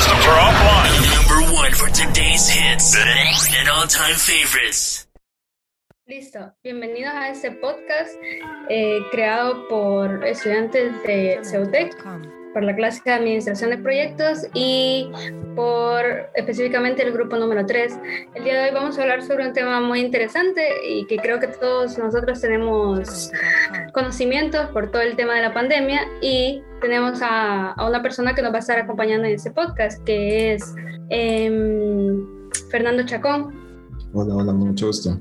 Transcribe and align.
systems 0.00 0.26
are 0.26 0.38
offline. 0.38 0.94
Number 1.16 1.40
one 1.52 1.72
for 1.72 1.88
today's 1.90 2.48
hits 2.48 2.94
and 2.96 3.68
all-time 3.68 4.14
favorites. 4.14 5.08
Listo, 6.06 6.52
bienvenidos 6.62 7.12
a 7.14 7.30
este 7.30 7.50
podcast 7.50 8.14
eh, 8.68 9.00
creado 9.10 9.66
por 9.68 10.24
estudiantes 10.24 11.02
de 11.02 11.40
Ceutec, 11.42 11.92
por 12.54 12.62
la 12.62 12.76
clase 12.76 13.02
de 13.04 13.10
Administración 13.10 13.70
de 13.70 13.78
Proyectos 13.78 14.46
y 14.54 15.10
por 15.56 16.30
específicamente 16.36 17.02
el 17.02 17.12
grupo 17.12 17.36
número 17.36 17.66
3. 17.66 17.98
El 18.36 18.44
día 18.44 18.54
de 18.54 18.68
hoy 18.68 18.74
vamos 18.74 18.98
a 18.98 19.02
hablar 19.02 19.22
sobre 19.22 19.48
un 19.48 19.52
tema 19.52 19.80
muy 19.80 19.98
interesante 20.00 20.76
y 20.88 21.06
que 21.06 21.16
creo 21.16 21.40
que 21.40 21.48
todos 21.48 21.98
nosotros 21.98 22.40
tenemos 22.40 23.32
conocimientos 23.92 24.70
por 24.70 24.92
todo 24.92 25.02
el 25.02 25.16
tema 25.16 25.34
de 25.34 25.42
la 25.42 25.52
pandemia 25.52 26.08
y 26.22 26.62
tenemos 26.80 27.20
a, 27.22 27.72
a 27.72 27.88
una 27.88 28.02
persona 28.02 28.34
que 28.34 28.42
nos 28.42 28.52
va 28.52 28.56
a 28.56 28.60
estar 28.60 28.78
acompañando 28.78 29.26
en 29.26 29.34
este 29.34 29.50
podcast, 29.50 30.02
que 30.04 30.54
es 30.54 30.74
em, 31.10 32.24
Fernando 32.70 33.04
Chacón. 33.04 33.54
Hola, 34.12 34.34
hola, 34.34 34.52
mucho 34.52 34.86
gusto. 34.86 35.18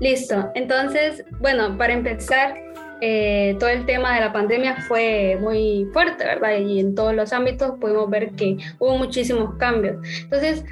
Listo, 0.00 0.50
entonces, 0.54 1.24
bueno, 1.40 1.76
para 1.76 1.94
empezar, 1.94 2.54
eh, 3.00 3.56
todo 3.58 3.70
el 3.70 3.84
tema 3.84 4.14
de 4.14 4.20
la 4.20 4.32
pandemia 4.32 4.76
fue 4.88 5.38
muy 5.40 5.86
fuerte, 5.92 6.24
¿verdad? 6.24 6.58
Y 6.58 6.80
en 6.80 6.94
todos 6.94 7.14
los 7.14 7.32
ámbitos 7.32 7.72
pudimos 7.80 8.08
ver 8.08 8.30
que 8.32 8.56
hubo 8.78 8.96
muchísimos 8.96 9.54
cambios. 9.56 9.96
Entonces, 10.22 10.64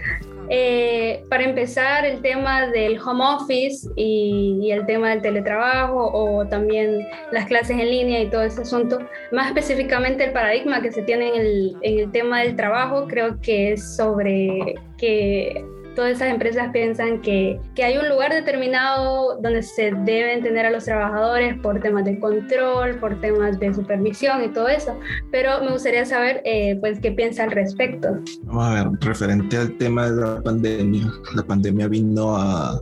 eh, 0.51 1.25
para 1.31 1.45
empezar, 1.45 2.05
el 2.05 2.21
tema 2.21 2.67
del 2.67 2.99
home 2.99 3.25
office 3.25 3.89
y, 3.97 4.59
y, 4.63 4.73
el 4.73 4.85
tema 4.85 5.11
del 5.11 5.23
teletrabajo 5.23 6.11
o 6.13 6.47
también 6.47 7.07
las 7.33 7.47
clases 7.47 7.79
en 7.79 7.91
línea 7.91 8.21
y 8.21 8.29
todo 8.29 8.43
ese 8.43 8.63
asunto, 8.63 8.99
más 9.33 9.49
específicamente 9.49 10.25
el 10.25 10.33
paradigma 10.33 10.83
que 10.83 10.93
se 10.93 11.03
tiene 11.03 11.29
en 11.29 11.35
el, 11.37 11.77
en 11.81 11.99
el 11.99 12.13
tema 12.13 12.41
del 12.41 12.57
trabajo, 12.57 13.07
creo 13.09 13.41
que 13.41 13.73
es 13.73 13.97
sobre 13.97 14.75
que 14.99 15.65
todas 15.95 16.13
esas 16.13 16.29
empresas 16.29 16.71
piensan 16.73 17.21
que, 17.21 17.61
que, 17.75 17.85
hay 17.85 17.97
un 17.97 18.09
lugar 18.09 18.33
determinado 18.33 19.39
donde 19.41 19.63
se 19.63 19.93
deben 20.05 20.43
tener 20.43 20.67
a 20.67 20.71
los 20.71 20.85
trabajadores 20.85 21.59
por 21.61 21.81
temas 21.81 22.05
de 22.05 22.19
control, 22.19 22.97
por 22.97 23.21
temas 23.21 23.59
de 23.59 23.73
supervisión 23.73 24.45
y 24.45 24.49
todo 24.49 24.69
eso. 24.69 24.99
Pero 25.31 25.63
me 25.63 25.73
gustaría 25.73 26.05
saber, 26.05 26.43
eh, 26.45 26.77
pues, 26.81 27.01
qué 27.01 27.13
piensa 27.13 27.45
al 27.45 27.53
respecto. 27.53 28.09
Vamos 28.45 28.65
a 28.67 28.75
ver, 28.75 28.99
referente 29.01 29.57
al 29.57 29.77
tema 29.79 30.11
de 30.11 30.21
la 30.21 30.43
pandemia, 30.43 31.13
la 31.35 31.43
pandemia 31.43 31.89
vino 31.89 32.37
a 32.37 32.81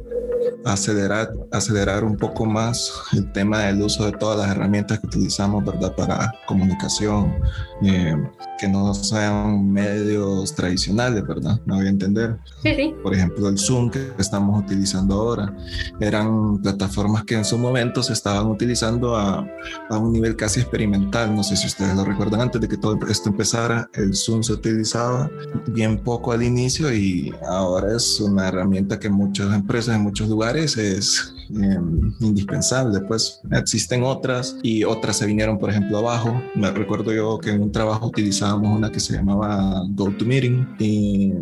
acelerar, 0.64 1.32
acelerar 1.50 2.04
un 2.04 2.16
poco 2.16 2.44
más 2.46 2.92
el 3.12 3.30
tema 3.32 3.60
del 3.60 3.82
uso 3.82 4.06
de 4.06 4.12
todas 4.12 4.38
las 4.38 4.56
herramientas 4.56 5.00
que 5.00 5.06
utilizamos, 5.06 5.64
¿verdad? 5.64 5.94
Para 5.94 6.32
comunicación, 6.46 7.34
eh, 7.82 8.16
que 8.58 8.68
no 8.68 8.94
sean 8.94 9.70
medios 9.70 10.54
tradicionales, 10.54 11.26
¿verdad? 11.26 11.60
Me 11.66 11.76
voy 11.76 11.86
a 11.86 11.90
entender. 11.90 12.38
Sí, 12.62 12.74
sí. 12.74 12.94
Por 13.02 13.14
ejemplo, 13.14 13.48
el 13.48 13.58
Zoom 13.58 13.90
que 13.90 14.12
estamos 14.18 14.62
utilizando 14.62 15.14
ahora, 15.14 15.54
eran 16.00 16.60
plataformas 16.62 17.24
que 17.24 17.34
en 17.34 17.44
su 17.44 17.58
momento 17.58 18.02
se 18.02 18.12
estaban 18.12 18.46
utilizando 18.46 19.16
a, 19.16 19.46
a 19.90 19.98
un 19.98 20.12
nivel 20.12 20.36
casi 20.36 20.60
experimental. 20.60 21.34
No 21.34 21.42
sé 21.42 21.56
si 21.56 21.66
ustedes 21.66 21.94
lo 21.96 22.04
recuerdan, 22.04 22.40
antes 22.40 22.60
de 22.60 22.68
que 22.68 22.77
todo 22.77 22.98
esto 23.08 23.30
empezara, 23.30 23.88
el 23.94 24.14
Zoom 24.14 24.42
se 24.42 24.52
utilizaba 24.52 25.30
bien 25.68 25.98
poco 25.98 26.32
al 26.32 26.42
inicio 26.42 26.92
y 26.92 27.32
ahora 27.48 27.96
es 27.96 28.20
una 28.20 28.48
herramienta 28.48 28.98
que 28.98 29.08
muchas 29.08 29.52
empresas 29.54 29.96
en 29.96 30.02
muchos 30.02 30.28
lugares 30.33 30.77
es 30.77 31.34
eh, 31.50 31.78
indispensable. 32.20 33.00
Pues 33.00 33.41
existen 33.52 34.02
otras 34.02 34.56
y 34.62 34.84
otras 34.84 35.19
se 35.19 35.27
vinieron, 35.27 35.58
por 35.58 35.70
ejemplo, 35.70 35.98
abajo. 35.98 36.41
Me 36.55 36.70
recuerdo 36.70 37.12
yo 37.12 37.39
que 37.39 37.50
en 37.50 37.62
un 37.62 37.70
trabajo 37.70 38.06
utilizábamos 38.06 38.77
una 38.77 38.91
que 38.91 39.00
se 39.00 39.14
llamaba 39.14 39.83
GoToMeeting 39.91 40.77
y 40.78 41.33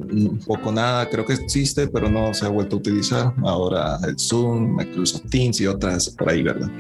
poco 0.47 0.73
nada, 0.73 1.09
creo 1.09 1.25
que 1.25 1.35
existe, 1.35 1.87
pero 1.87 2.11
no 2.11 2.35
se 2.35 2.45
ha 2.47 2.49
vuelto 2.49 2.77
a 2.77 2.79
utilizar. 2.81 3.33
Ahora 3.45 3.99
el 4.07 4.19
Zoom, 4.19 4.77
Microsoft 4.77 5.31
Teams 5.31 5.61
y 5.61 5.67
otras 5.67 6.11
por 6.11 6.29
ahí, 6.29 6.43
¿verdad? 6.43 6.71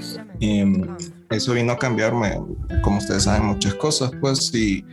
Eh, 0.40 0.66
eso 1.30 1.52
vino 1.52 1.72
a 1.72 1.78
cambiarme, 1.78 2.40
como 2.82 2.98
ustedes 2.98 3.22
saben, 3.22 3.46
muchas 3.46 3.74
cosas, 3.74 4.10
pues, 4.20 4.52
y 4.52 4.84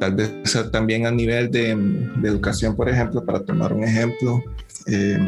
tal 0.00 0.16
vez 0.16 0.32
también 0.72 1.06
a 1.06 1.12
nivel 1.12 1.52
de, 1.52 1.76
de 2.16 2.28
educación, 2.28 2.74
por 2.74 2.88
ejemplo, 2.88 3.24
para 3.24 3.44
tomar 3.44 3.72
un 3.72 3.84
ejemplo, 3.84 4.42
eh, 4.86 5.18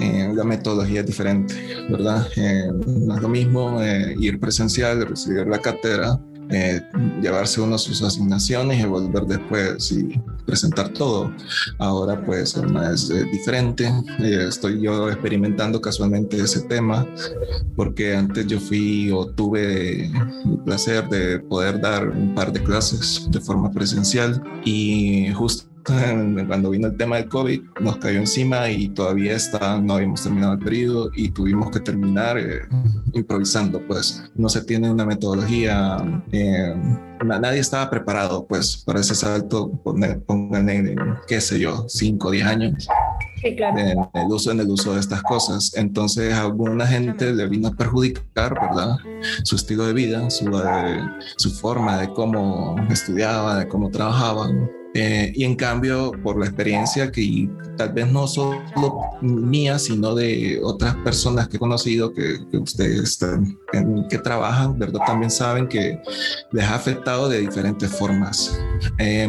eh, 0.00 0.32
la 0.34 0.44
metodología 0.44 1.00
es 1.00 1.06
diferente, 1.06 1.54
¿verdad? 1.90 2.26
Eh, 2.36 2.70
no 2.86 3.16
es 3.16 3.22
lo 3.22 3.28
mismo 3.28 3.80
eh, 3.82 4.14
ir 4.18 4.40
presencial, 4.40 5.06
recibir 5.06 5.46
la 5.46 5.58
cátedra, 5.58 6.18
eh, 6.50 6.82
llevarse 7.22 7.60
uno 7.60 7.78
sus 7.78 8.02
asignaciones 8.02 8.78
y 8.78 8.86
volver 8.86 9.24
después 9.24 9.90
y 9.92 10.20
presentar 10.44 10.90
todo. 10.90 11.32
Ahora 11.78 12.22
pues 12.24 12.56
es 12.92 13.10
eh, 13.10 13.24
diferente. 13.32 13.90
Eh, 14.20 14.46
estoy 14.48 14.80
yo 14.80 15.08
experimentando 15.08 15.80
casualmente 15.80 16.36
ese 16.36 16.60
tema 16.62 17.06
porque 17.76 18.14
antes 18.14 18.46
yo 18.46 18.60
fui 18.60 19.10
o 19.10 19.26
tuve 19.26 20.06
el 20.06 20.58
placer 20.64 21.08
de 21.08 21.40
poder 21.40 21.80
dar 21.80 22.08
un 22.08 22.34
par 22.34 22.52
de 22.52 22.62
clases 22.62 23.26
de 23.30 23.40
forma 23.40 23.70
presencial 23.70 24.42
y 24.64 25.32
justo 25.32 25.73
cuando 26.46 26.70
vino 26.70 26.88
el 26.88 26.96
tema 26.96 27.16
del 27.16 27.28
COVID, 27.28 27.62
nos 27.80 27.96
cayó 27.98 28.18
encima 28.18 28.70
y 28.70 28.88
todavía 28.88 29.36
está, 29.36 29.80
no 29.80 29.94
habíamos 29.94 30.22
terminado 30.22 30.54
el 30.54 30.58
periodo 30.58 31.10
y 31.14 31.30
tuvimos 31.30 31.70
que 31.70 31.80
terminar 31.80 32.38
eh, 32.38 32.62
improvisando, 33.12 33.80
pues 33.86 34.24
no 34.34 34.48
se 34.48 34.62
tiene 34.64 34.90
una 34.90 35.04
metodología, 35.04 35.98
eh, 36.32 36.74
nadie 37.22 37.60
estaba 37.60 37.90
preparado 37.90 38.46
pues 38.46 38.78
para 38.78 39.00
ese 39.00 39.14
salto, 39.14 39.70
pónganle, 39.82 40.76
en, 40.76 40.96
qué 41.26 41.40
sé 41.40 41.58
yo, 41.58 41.84
5 41.88 42.28
o 42.28 42.30
10 42.30 42.46
años. 42.46 42.88
Sí, 43.42 43.54
claro. 43.56 43.78
En 43.78 43.88
el, 43.88 44.32
uso, 44.32 44.52
en 44.52 44.60
el 44.60 44.70
uso 44.70 44.94
de 44.94 45.00
estas 45.00 45.22
cosas. 45.22 45.72
Entonces 45.76 46.32
a 46.32 46.42
alguna 46.42 46.86
gente 46.86 47.32
le 47.32 47.46
vino 47.46 47.68
a 47.68 47.72
perjudicar, 47.72 48.54
¿verdad? 48.54 48.96
Su 49.42 49.56
estilo 49.56 49.86
de 49.86 49.92
vida, 49.92 50.30
su, 50.30 50.46
eh, 50.58 51.00
su 51.36 51.50
forma 51.50 51.98
de 51.98 52.08
cómo 52.08 52.76
estudiaba, 52.90 53.58
de 53.58 53.68
cómo 53.68 53.90
trabajaban. 53.90 54.70
Eh, 54.94 55.32
y 55.34 55.44
en 55.44 55.56
cambio, 55.56 56.12
por 56.22 56.38
la 56.38 56.46
experiencia 56.46 57.10
que 57.10 57.48
tal 57.76 57.92
vez 57.92 58.12
no 58.12 58.28
solo 58.28 58.60
mía, 59.20 59.78
sino 59.78 60.14
de 60.14 60.60
otras 60.62 60.94
personas 60.96 61.48
que 61.48 61.56
he 61.56 61.58
conocido 61.58 62.12
que, 62.12 62.38
que 62.48 62.58
ustedes 62.58 63.20
en, 63.72 64.06
que 64.08 64.18
trabajan, 64.18 64.78
¿verdad? 64.78 65.00
También 65.04 65.32
saben 65.32 65.66
que 65.66 66.00
les 66.52 66.64
ha 66.64 66.76
afectado 66.76 67.28
de 67.28 67.40
diferentes 67.40 67.90
formas. 67.90 68.56
Eh, 68.98 69.28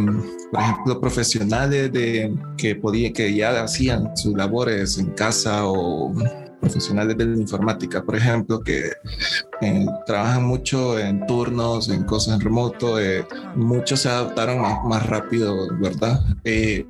por 0.51 0.61
ejemplo, 0.61 1.01
profesionales 1.01 1.91
de, 1.91 2.33
que, 2.57 2.75
podía, 2.75 3.11
que 3.11 3.33
ya 3.33 3.63
hacían 3.63 4.15
sus 4.15 4.35
labores 4.35 4.99
en 4.99 5.07
casa 5.11 5.65
o 5.65 6.13
profesionales 6.61 7.17
de 7.17 7.25
la 7.25 7.37
informática, 7.37 8.03
por 8.03 8.15
ejemplo, 8.15 8.61
que 8.61 8.91
eh, 9.61 9.85
trabajan 10.05 10.45
mucho 10.45 10.99
en 10.99 11.25
turnos, 11.25 11.89
en 11.89 12.03
cosas 12.03 12.35
en 12.35 12.41
remoto, 12.41 12.99
eh, 12.99 13.25
muchos 13.55 14.01
se 14.01 14.09
adaptaron 14.09 14.61
más, 14.61 14.83
más 14.83 15.05
rápido, 15.05 15.55
¿verdad? 15.79 16.19
Eh, 16.43 16.85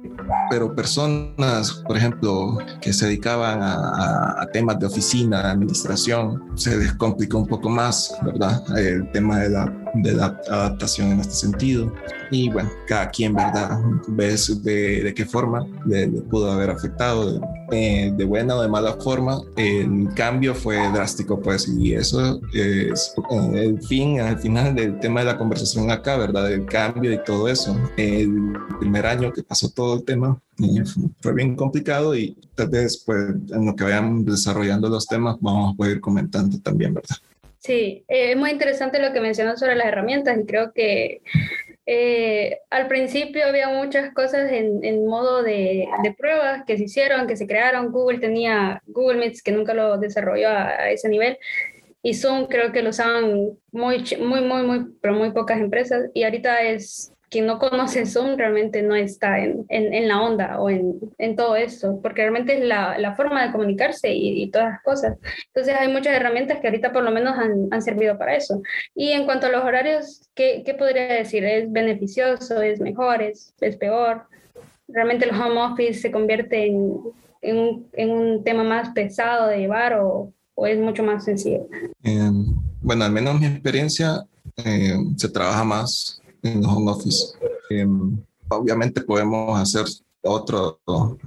pero 0.50 0.76
personas, 0.76 1.84
por 1.88 1.98
ejemplo, 1.98 2.58
que 2.82 2.92
se 2.94 3.08
dedicaban 3.08 3.62
a, 3.62 4.42
a, 4.42 4.48
temas 4.52 4.80
de 4.80 4.88
oficina, 4.88 5.44
de 5.44 5.50
administración, 5.50 6.44
se 6.56 6.78
les 6.78 6.94
complicó 6.94 7.38
un 7.38 7.48
poco 7.48 7.70
más, 7.70 8.16
¿verdad? 8.24 8.64
El 8.78 9.12
tema 9.12 9.40
de 9.40 9.50
la, 9.50 9.74
de 9.96 10.14
la 10.14 10.26
adaptación 10.50 11.12
en 11.12 11.20
este 11.20 11.34
sentido. 11.34 11.92
Y 12.32 12.50
bueno, 12.50 12.70
cada 12.88 13.10
quien, 13.10 13.36
¿verdad? 13.36 13.80
Ves 14.08 14.64
de, 14.64 15.04
de 15.04 15.14
qué 15.14 15.26
forma 15.26 15.66
le, 15.86 16.08
le, 16.08 16.22
pudo 16.22 16.52
haber 16.52 16.70
afectado, 16.72 17.40
de, 17.70 18.14
de, 18.16 18.26
buena 18.26 18.56
o 18.56 18.62
de 18.62 18.68
mala 18.68 18.94
forma. 18.94 19.40
El 19.56 20.10
cambio 20.16 20.56
fue 20.56 20.78
drástico, 20.92 21.40
pues, 21.40 21.68
y 21.68 21.94
eso 21.94 22.40
es 22.56 23.14
el 23.54 23.82
fin, 23.82 24.20
al 24.20 24.40
final 24.40 24.74
del 24.76 25.00
tema 25.00 25.20
de 25.20 25.26
la 25.28 25.38
conversación 25.38 25.92
acá, 25.92 26.18
¿verdad? 26.18 26.52
El 26.52 26.66
cambio 26.66 27.12
y 27.12 27.24
todo 27.24 27.50
eso. 27.50 27.76
El 27.98 28.54
primer 28.80 29.06
año 29.06 29.32
que 29.32 29.44
pasó 29.44 29.70
todo 29.70 29.96
el 29.96 30.06
tema 30.06 30.40
fue 31.22 31.34
bien 31.34 31.56
complicado 31.56 32.16
y 32.16 32.38
tal 32.56 32.70
vez, 32.70 33.04
pues, 33.06 33.20
en 33.52 33.66
lo 33.66 33.76
que 33.76 33.84
vayan 33.84 34.24
desarrollando 34.24 34.90
los 34.90 35.06
temas, 35.06 35.38
vamos 35.42 35.74
a 35.74 35.78
poder 35.78 35.98
ir 35.98 36.02
comentando 36.02 36.58
también, 36.60 36.94
¿verdad? 36.94 37.18
Sí, 37.60 38.06
eh, 38.08 38.32
es 38.32 38.38
muy 38.38 38.52
interesante 38.52 39.00
lo 39.00 39.12
que 39.12 39.22
mencionas 39.22 39.60
sobre 39.60 39.76
las 39.76 39.88
herramientas 39.88 40.38
y 40.40 40.46
creo 40.46 40.72
que 40.72 41.22
eh, 41.88 42.60
al 42.70 42.88
principio 42.88 43.46
había 43.46 43.70
muchas 43.70 44.14
cosas 44.14 44.52
en, 44.52 44.84
en 44.84 45.06
modo 45.08 45.44
de, 45.44 45.88
de, 46.04 46.14
pruebas 46.14 46.64
que 46.66 46.78
se 46.78 46.84
hicieron, 46.84 47.28
que 47.28 47.36
se 47.36 47.48
crearon. 47.48 47.92
Google 47.92 48.20
tenía 48.20 48.82
Google 48.88 49.18
Meets 49.18 49.42
que 49.42 49.52
nunca 49.52 49.74
lo 49.74 49.98
desarrolló 49.98 50.50
a, 50.50 50.68
a 50.68 50.92
ese 50.92 51.10
nivel 51.10 51.38
y 52.06 52.14
Zoom 52.14 52.46
creo 52.46 52.72
que 52.72 52.84
lo 52.84 52.92
usaban 52.92 53.58
muy, 53.72 54.04
muy, 54.20 54.42
muy, 54.42 54.62
muy, 54.62 54.86
pero 55.02 55.16
muy 55.16 55.32
pocas 55.32 55.60
empresas 55.60 56.08
y 56.14 56.22
ahorita 56.22 56.62
es 56.62 57.12
quien 57.32 57.48
no 57.48 57.58
conoce 57.58 58.06
Zoom 58.06 58.38
realmente 58.38 58.84
no 58.84 58.94
está 58.94 59.40
en, 59.40 59.66
en, 59.70 60.08
la 60.08 60.22
onda 60.22 60.60
o 60.60 60.70
en, 60.70 61.00
en, 61.18 61.36
todo 61.36 61.56
esto, 61.56 62.00
porque 62.04 62.22
realmente 62.22 62.60
es 62.60 62.64
la, 62.64 63.00
la 63.00 63.16
forma 63.16 63.44
de 63.44 63.52
comunicarse 63.52 64.14
y, 64.14 64.44
y, 64.44 64.52
todas 64.52 64.74
las 64.74 64.84
cosas. 64.84 65.18
Entonces 65.48 65.76
hay 65.80 65.92
muchas 65.92 66.16
herramientas 66.16 66.60
que 66.60 66.68
ahorita 66.68 66.94
por 66.94 67.04
lo 67.04 67.10
menos 67.10 67.36
han, 67.40 67.70
han 67.72 67.82
servido 67.82 68.20
para 68.20 68.36
eso. 68.36 68.62
Y 68.94 69.10
en 69.10 69.26
cuanto 69.26 69.48
a 69.48 69.50
los 69.50 69.64
horarios, 69.64 70.30
¿qué, 70.36 70.62
¿qué, 70.64 70.76
podría 70.76 71.08
decir? 71.08 71.44
¿Es 71.44 71.72
beneficioso? 71.72 72.62
¿Es 72.62 72.80
mejor? 72.80 73.24
¿Es, 73.24 73.56
es 73.60 73.78
peor? 73.78 74.28
¿Realmente 74.88 75.26
el 75.26 75.36
home 75.36 75.60
office 75.60 76.02
se 76.02 76.12
convierte 76.12 76.68
en, 76.68 77.00
en, 77.42 77.58
un, 77.58 77.90
en 77.94 78.12
un 78.12 78.44
tema 78.44 78.64
más 78.64 78.92
pesado 78.92 79.48
de 79.48 79.58
llevar 79.58 79.96
o, 79.96 80.32
o 80.56 80.66
es 80.66 80.80
mucho 80.80 81.04
más 81.04 81.24
sencillo? 81.24 81.68
Eh, 82.04 82.32
bueno, 82.82 83.06
al 83.06 83.12
menos 83.12 83.40
mi 83.40 83.46
experiencia 83.46 84.26
eh, 84.58 84.96
se 85.18 85.30
trabaja 85.30 85.64
más 85.64 86.22
en 86.42 86.66
home 86.66 86.92
office. 86.92 87.34
Eh, 87.70 87.88
obviamente 88.50 89.02
podemos 89.02 89.60
hacer 89.60 89.86
otro, 90.26 90.80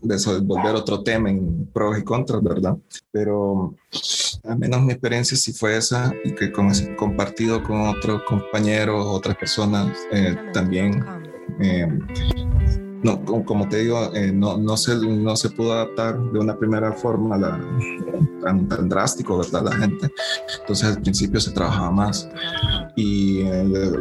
desenvolver 0.02 0.74
otro 0.74 1.02
tema 1.02 1.30
en 1.30 1.66
pros 1.72 1.98
y 1.98 2.02
contras, 2.02 2.42
¿verdad? 2.42 2.76
Pero 3.12 3.74
al 4.44 4.58
menos 4.58 4.82
mi 4.82 4.92
experiencia 4.92 5.36
sí 5.36 5.52
fue 5.52 5.76
esa 5.76 6.12
y 6.24 6.34
que 6.34 6.50
con, 6.50 6.70
compartido 6.96 7.62
con 7.62 7.80
otros 7.88 8.22
compañeros, 8.24 9.06
otras 9.06 9.36
personas 9.36 9.96
eh, 10.10 10.36
también. 10.52 11.04
Eh, 11.60 11.86
no, 13.02 13.24
como 13.44 13.68
te 13.68 13.78
digo, 13.78 14.12
eh, 14.14 14.32
no, 14.32 14.58
no, 14.58 14.76
se, 14.76 14.96
no 14.96 15.36
se 15.36 15.50
pudo 15.50 15.72
adaptar 15.72 16.18
de 16.32 16.38
una 16.38 16.58
primera 16.58 16.92
forma 16.92 17.38
la, 17.38 17.60
tan, 18.48 18.68
tan 18.68 18.88
drástico, 18.88 19.38
¿verdad? 19.38 19.62
La 19.64 19.76
gente. 19.76 20.10
Entonces 20.60 20.96
al 20.96 21.02
principio 21.02 21.40
se 21.40 21.50
trabajaba 21.50 21.90
más. 21.90 22.28
Y 22.96 23.40
eh, 23.42 23.92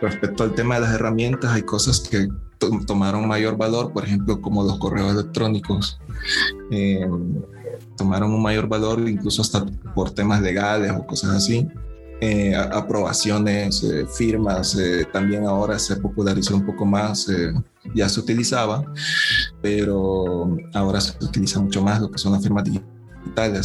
respecto 0.00 0.44
al 0.44 0.54
tema 0.54 0.76
de 0.76 0.82
las 0.82 0.94
herramientas, 0.94 1.50
hay 1.52 1.62
cosas 1.62 2.00
que 2.00 2.28
tomaron 2.86 3.26
mayor 3.26 3.56
valor, 3.56 3.92
por 3.92 4.04
ejemplo, 4.04 4.40
como 4.40 4.62
los 4.62 4.78
correos 4.78 5.12
electrónicos. 5.12 5.98
Eh, 6.70 7.08
tomaron 7.96 8.32
un 8.32 8.42
mayor 8.42 8.68
valor 8.68 9.08
incluso 9.08 9.42
hasta 9.42 9.64
por 9.94 10.10
temas 10.10 10.40
legales 10.40 10.92
o 10.92 11.04
cosas 11.06 11.30
así. 11.30 11.68
Eh, 12.20 12.52
aprobaciones, 12.52 13.84
eh, 13.84 14.04
firmas, 14.04 14.74
eh, 14.76 15.06
también 15.12 15.46
ahora 15.46 15.78
se 15.78 15.94
popularizó 15.94 16.56
un 16.56 16.66
poco 16.66 16.84
más, 16.84 17.28
ya 17.94 18.08
se 18.08 18.18
utilizaba, 18.18 18.84
pero 19.62 20.56
ahora 20.74 21.00
se 21.00 21.12
utiliza 21.24 21.60
mucho 21.60 21.80
más 21.80 22.00
lo 22.00 22.10
que 22.10 22.18
son 22.18 22.32
las 22.32 22.42
firmas 22.42 22.64
digitales, 22.64 22.97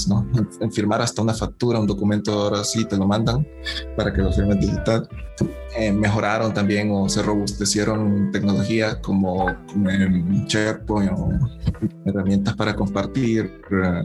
¿no? 0.07 0.27
En, 0.59 0.71
firmar 0.71 1.01
hasta 1.01 1.21
una 1.21 1.33
factura, 1.33 1.79
un 1.79 1.87
documento 1.87 2.31
ahora 2.33 2.63
sí 2.63 2.85
te 2.85 2.97
lo 2.97 3.07
mandan 3.07 3.47
para 3.95 4.13
que 4.13 4.21
lo 4.21 4.31
firmes 4.31 4.59
digital. 4.59 5.07
mejoraron 5.93 6.53
también 6.53 6.89
o 6.91 7.09
se 7.09 7.21
robustecieron 7.21 8.31
tecnologías 8.31 8.97
como, 8.97 9.45
como 9.71 9.89
SharePoint 10.47 11.11
o 11.17 11.29
herramientas 12.05 12.55
para 12.55 12.75
compartir 12.75 13.61
eh, 13.71 14.03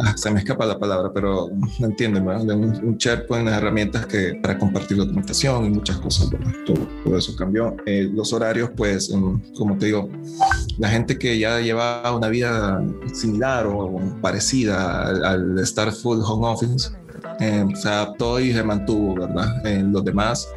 ah, 0.00 0.14
se 0.16 0.30
me 0.30 0.40
escapa 0.40 0.66
la 0.66 0.78
palabra, 0.78 1.10
pero 1.12 1.50
entienden, 1.78 2.24
¿verdad? 2.24 2.56
Un, 2.56 2.64
un 2.84 2.96
SharePoint, 2.96 3.48
herramientas 3.48 4.06
que, 4.06 4.38
para 4.42 4.58
compartir 4.58 4.96
documentación 4.96 5.66
y 5.66 5.70
muchas 5.70 5.98
cosas, 5.98 6.30
Todo, 6.66 7.16
eso 7.16 7.34
cambió. 7.36 7.76
Eh, 7.86 8.08
los 8.12 8.32
horarios, 8.32 8.70
pues, 8.76 9.12
como 9.56 9.76
te 9.78 9.86
digo, 9.86 10.08
la 10.78 10.88
gente 10.88 11.18
que 11.18 11.38
ya 11.38 11.60
llevaba 11.60 12.16
una 12.16 12.28
vida 12.28 12.82
similar 13.12 13.66
o 13.66 14.00
parecida 14.20 15.08
al, 15.08 15.58
estar 15.58 15.92
full 15.92 16.18
home 16.24 16.46
office, 16.46 16.90
eh, 17.40 17.64
se 17.74 17.88
adaptó 17.88 18.40
y 18.40 18.52
se 18.52 18.62
mantuvo, 18.62 19.14
¿verdad? 19.14 19.62
los 19.84 20.04
demás 20.04 20.48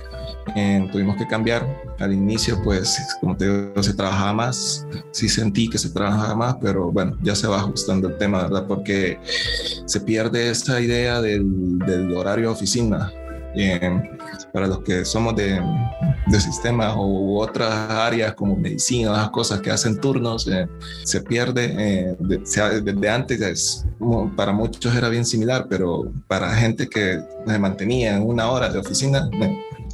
tuvimos 0.92 1.18
que 1.18 1.28
cambiar. 1.28 1.66
Al 2.00 2.14
inicio, 2.14 2.62
pues, 2.64 3.00
como 3.20 3.36
te 3.36 3.46
digo, 3.46 3.82
se 3.82 3.94
trabajaba 3.94 4.34
más, 4.34 4.86
sí 5.12 5.28
sentí 5.28 5.70
que 5.70 5.78
se 5.78 5.90
trabajaba 5.90 6.36
más, 6.36 6.56
pero 6.62 6.92
bueno, 6.92 7.18
ya 7.22 7.36
se 7.36 7.48
va 7.48 7.58
ajustando 7.58 8.08
el 8.08 8.18
tema, 8.18 8.44
¿verdad? 8.44 8.66
Porque 8.68 9.20
se 9.86 10.00
pierde 10.02 10.50
esa 10.50 10.80
idea 10.80 11.22
del, 11.22 11.80
del 11.80 12.14
horario 12.16 12.52
oficina. 12.52 13.12
para 14.54 14.68
los 14.68 14.80
que 14.80 15.04
somos 15.04 15.36
de, 15.36 15.60
de 16.28 16.40
sistemas 16.40 16.96
u 16.96 17.40
otras 17.40 17.72
áreas 17.90 18.34
como 18.34 18.56
medicina, 18.56 19.12
las 19.12 19.30
cosas 19.30 19.62
que 19.62 19.72
hacen 19.72 20.00
turnos, 20.00 20.48
eh, 20.48 20.68
se 21.04 21.22
pierde. 21.22 21.76
Eh, 21.78 22.16
desde 22.20 23.10
antes, 23.10 23.42
es, 23.42 23.86
para 24.36 24.52
muchos 24.52 24.94
era 24.96 25.10
bien 25.10 25.26
similar, 25.26 25.68
pero 25.70 26.12
para 26.28 26.54
gente 26.56 26.88
que 26.88 27.20
se 27.46 27.60
mantenía 27.60 28.16
en 28.16 28.24
una 28.24 28.50
hora 28.50 28.70
de 28.70 28.80
oficina, 28.80 29.30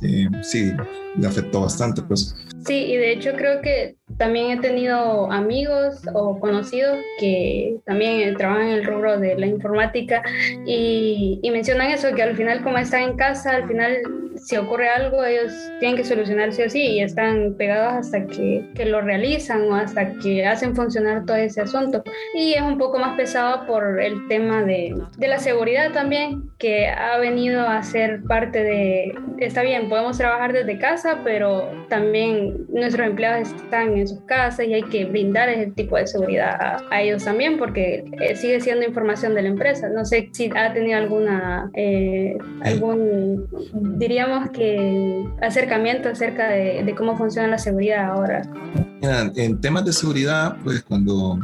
eh, 0.03 0.27
sí, 0.41 0.71
le 1.17 1.27
afectó 1.27 1.61
bastante. 1.61 2.01
Pues. 2.01 2.35
Sí, 2.65 2.75
y 2.75 2.97
de 2.97 3.11
hecho 3.11 3.33
creo 3.33 3.61
que 3.61 3.95
también 4.17 4.51
he 4.51 4.61
tenido 4.61 5.31
amigos 5.31 6.01
o 6.13 6.39
conocidos 6.39 6.97
que 7.19 7.77
también 7.85 8.35
trabajan 8.37 8.67
en 8.67 8.73
el 8.73 8.85
rubro 8.85 9.19
de 9.19 9.35
la 9.35 9.47
informática 9.47 10.23
y, 10.65 11.39
y 11.41 11.51
mencionan 11.51 11.91
eso, 11.91 12.13
que 12.15 12.23
al 12.23 12.37
final 12.37 12.63
como 12.63 12.77
están 12.77 13.03
en 13.03 13.17
casa, 13.17 13.51
al 13.51 13.67
final 13.67 13.97
si 14.37 14.57
ocurre 14.57 14.89
algo, 14.89 15.23
ellos 15.23 15.51
tienen 15.79 15.97
que 15.97 16.03
solucionarse 16.03 16.63
así 16.65 16.81
y 16.81 17.01
están 17.01 17.55
pegados 17.57 17.93
hasta 17.93 18.25
que, 18.27 18.69
que, 18.75 18.85
lo 18.85 19.01
realizan 19.01 19.71
o 19.71 19.75
hasta 19.75 20.13
que 20.19 20.45
hacen 20.45 20.75
funcionar 20.75 21.25
todo 21.25 21.37
ese 21.37 21.61
asunto. 21.61 22.03
Y 22.35 22.53
es 22.53 22.61
un 22.61 22.77
poco 22.77 22.99
más 22.99 23.15
pesado 23.15 23.65
por 23.65 24.01
el 24.01 24.27
tema 24.27 24.63
de, 24.63 24.95
de 25.17 25.27
la 25.27 25.39
seguridad 25.39 25.91
también, 25.91 26.43
que 26.57 26.87
ha 26.87 27.17
venido 27.17 27.61
a 27.67 27.81
ser 27.83 28.23
parte 28.23 28.63
de, 28.63 29.13
está 29.39 29.63
bien, 29.63 29.89
podemos 29.89 30.17
trabajar 30.17 30.53
desde 30.53 30.77
casa, 30.77 31.21
pero 31.23 31.69
también 31.89 32.65
nuestros 32.69 33.07
empleados 33.07 33.49
están 33.49 33.97
en 33.97 34.07
sus 34.07 34.21
casas 34.21 34.67
y 34.67 34.73
hay 34.73 34.83
que 34.83 35.05
brindar 35.05 35.49
ese 35.49 35.71
tipo 35.71 35.97
de 35.97 36.07
seguridad 36.07 36.81
a, 36.89 37.01
ellos 37.01 37.25
también, 37.25 37.57
porque 37.57 38.05
eh, 38.21 38.35
sigue 38.35 38.59
siendo 38.61 38.85
información 38.85 39.35
de 39.35 39.41
la 39.41 39.49
empresa. 39.49 39.89
No 39.89 40.05
sé 40.05 40.29
si 40.31 40.49
ha 40.55 40.73
tenido 40.73 40.97
alguna, 40.97 41.69
eh, 41.73 42.37
algún, 42.61 43.47
que 44.51 45.25
acercamiento 45.41 46.09
acerca 46.09 46.49
de, 46.49 46.93
cómo 46.95 47.17
funciona 47.17 47.47
la 47.47 47.57
seguridad 47.57 48.05
ahora? 48.05 48.43
En 49.05 49.59
temas 49.59 49.83
de 49.83 49.91
seguridad, 49.91 50.55
pues 50.63 50.81
cuando 50.81 51.37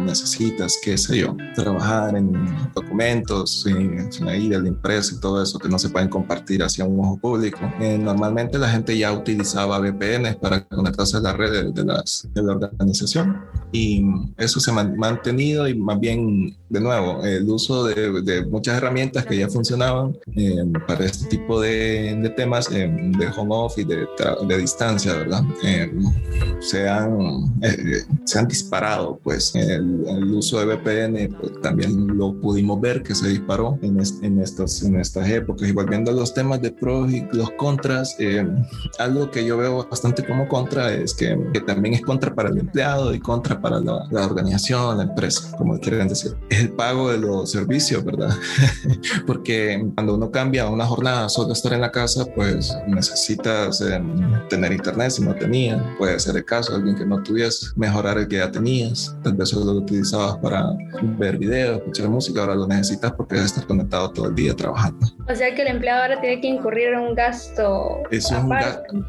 necesitas, 0.00 0.78
qué 0.82 0.96
sé 0.96 1.18
yo, 1.18 1.36
trabajar 1.54 2.16
en 2.16 2.32
documentos, 2.74 3.66
en, 3.66 4.08
la 4.24 4.32
de 4.32 4.48
la 4.48 4.68
empresa 4.68 5.14
y 5.14 5.20
todo 5.20 5.42
eso 5.42 5.58
que 5.58 5.68
no 5.68 5.78
se 5.78 5.90
pueden 5.90 6.08
compartir 6.08 6.62
hacia 6.62 6.86
un 6.86 7.00
ojo 7.00 7.18
público, 7.18 7.58
eh, 7.80 7.98
normalmente 7.98 8.58
la 8.58 8.70
gente 8.70 8.96
ya 8.96 9.12
utilizaba 9.12 9.78
VPNs 9.78 10.36
para 10.36 10.64
conectarse 10.64 11.18
a 11.18 11.20
las 11.20 11.36
redes 11.36 11.74
de, 11.74 11.84
las, 11.84 12.26
de 12.32 12.42
la 12.42 12.52
organización 12.52 13.44
y 13.72 14.02
eso 14.38 14.58
se 14.58 14.70
ha 14.70 14.74
mantenido 14.74 15.68
y 15.68 15.74
más 15.74 16.00
bien, 16.00 16.56
de 16.70 16.80
nuevo, 16.80 17.22
el 17.24 17.46
uso 17.48 17.84
de, 17.84 18.22
de 18.22 18.46
muchas 18.46 18.78
herramientas 18.78 19.26
que 19.26 19.36
ya 19.36 19.50
funcionaban 19.50 20.16
eh, 20.34 20.64
para 20.86 21.04
este 21.04 21.28
tipo 21.28 21.60
de, 21.60 22.32
temas 22.36 22.70
eh, 22.72 22.90
de 23.18 23.26
home 23.36 23.54
office, 23.54 23.86
de, 23.86 24.06
de 24.46 24.58
distancia, 24.58 25.12
¿verdad? 25.12 25.42
se 26.60 26.88
han 27.02 27.52
eh, 27.62 28.04
se 28.24 28.38
han 28.38 28.48
disparado, 28.48 29.20
pues 29.22 29.54
el, 29.54 30.04
uso 30.32 30.58
de 30.60 30.66
VPN 30.66 31.36
pues, 31.38 31.60
también 31.60 32.16
lo 32.16 32.34
pudimos 32.40 32.80
ver 32.80 33.02
que 33.02 33.14
se 33.14 33.28
disparó 33.28 33.78
en, 33.82 34.00
en, 34.22 34.40
estas, 34.40 34.82
en 34.82 34.98
estas 34.98 35.28
épocas. 35.28 35.68
Y 35.68 35.72
volviendo 35.72 36.10
a 36.10 36.14
los 36.14 36.32
temas 36.34 36.60
de 36.62 36.70
pros 36.70 37.12
y 37.12 37.26
los 37.32 37.50
contras, 37.52 38.16
eh, 38.18 38.46
algo 38.98 39.30
que 39.30 39.44
yo 39.44 39.56
veo 39.56 39.86
bastante 39.88 40.24
como 40.24 40.48
contra 40.48 40.92
es 40.92 41.14
que, 41.14 41.38
que, 41.52 41.60
también 41.60 41.94
es 41.94 42.02
contra 42.02 42.34
para 42.34 42.48
el 42.48 42.58
empleado 42.58 43.14
y 43.14 43.20
contra 43.20 43.60
para 43.60 43.80
la, 43.80 44.06
la 44.10 44.26
organización, 44.26 44.98
la 44.98 45.04
empresa, 45.04 45.54
como 45.56 45.78
quieren 45.78 46.08
decir. 46.08 46.36
Es 46.48 46.60
el 46.60 46.70
pago 46.70 47.10
de 47.10 47.18
los 47.18 47.50
servicios, 47.50 48.04
¿verdad? 48.04 48.34
Porque 49.26 49.86
cuando 49.94 50.14
uno 50.14 50.30
cambia 50.30 50.68
una 50.68 50.86
jornada 50.86 51.28
solo 51.28 51.52
estar 51.52 51.72
en 51.72 51.80
la 51.80 51.90
casa, 51.90 52.24
pues 52.34 52.74
necesitas 52.86 53.80
eh, 53.80 54.02
tener 54.48 54.72
internet 54.72 55.10
si 55.10 55.22
no 55.22 55.34
tenía, 55.34 55.82
puede 55.98 56.18
ser 56.18 56.36
el 56.36 56.44
caso 56.44 56.78
de 56.78 56.90
que 56.94 57.04
no 57.04 57.22
tuviese, 57.22 57.66
mejorar 57.76 58.18
el 58.18 58.28
que 58.28 58.36
ya 58.36 58.50
tenías. 58.50 59.16
Tal 59.22 59.34
vez 59.34 59.50
solo 59.50 59.72
lo 59.72 59.80
utilizabas 59.80 60.36
para 60.38 60.64
ver 61.18 61.38
videos, 61.38 61.78
escuchar 61.78 62.08
música, 62.08 62.40
ahora 62.40 62.54
lo 62.54 62.66
necesitas 62.66 63.12
porque 63.12 63.36
vas 63.36 63.44
a 63.44 63.46
estar 63.46 63.66
conectado 63.66 64.10
todo 64.10 64.28
el 64.28 64.34
día 64.34 64.54
trabajando. 64.54 65.06
O 65.28 65.34
sea 65.34 65.54
que 65.54 65.62
el 65.62 65.68
empleado 65.68 66.02
ahora 66.02 66.20
tiene 66.20 66.40
que 66.40 66.48
incurrir 66.48 66.88
en 66.88 67.00
un 67.00 67.14
gasto. 67.14 67.98
Es, 68.10 68.30
un, 68.30 68.52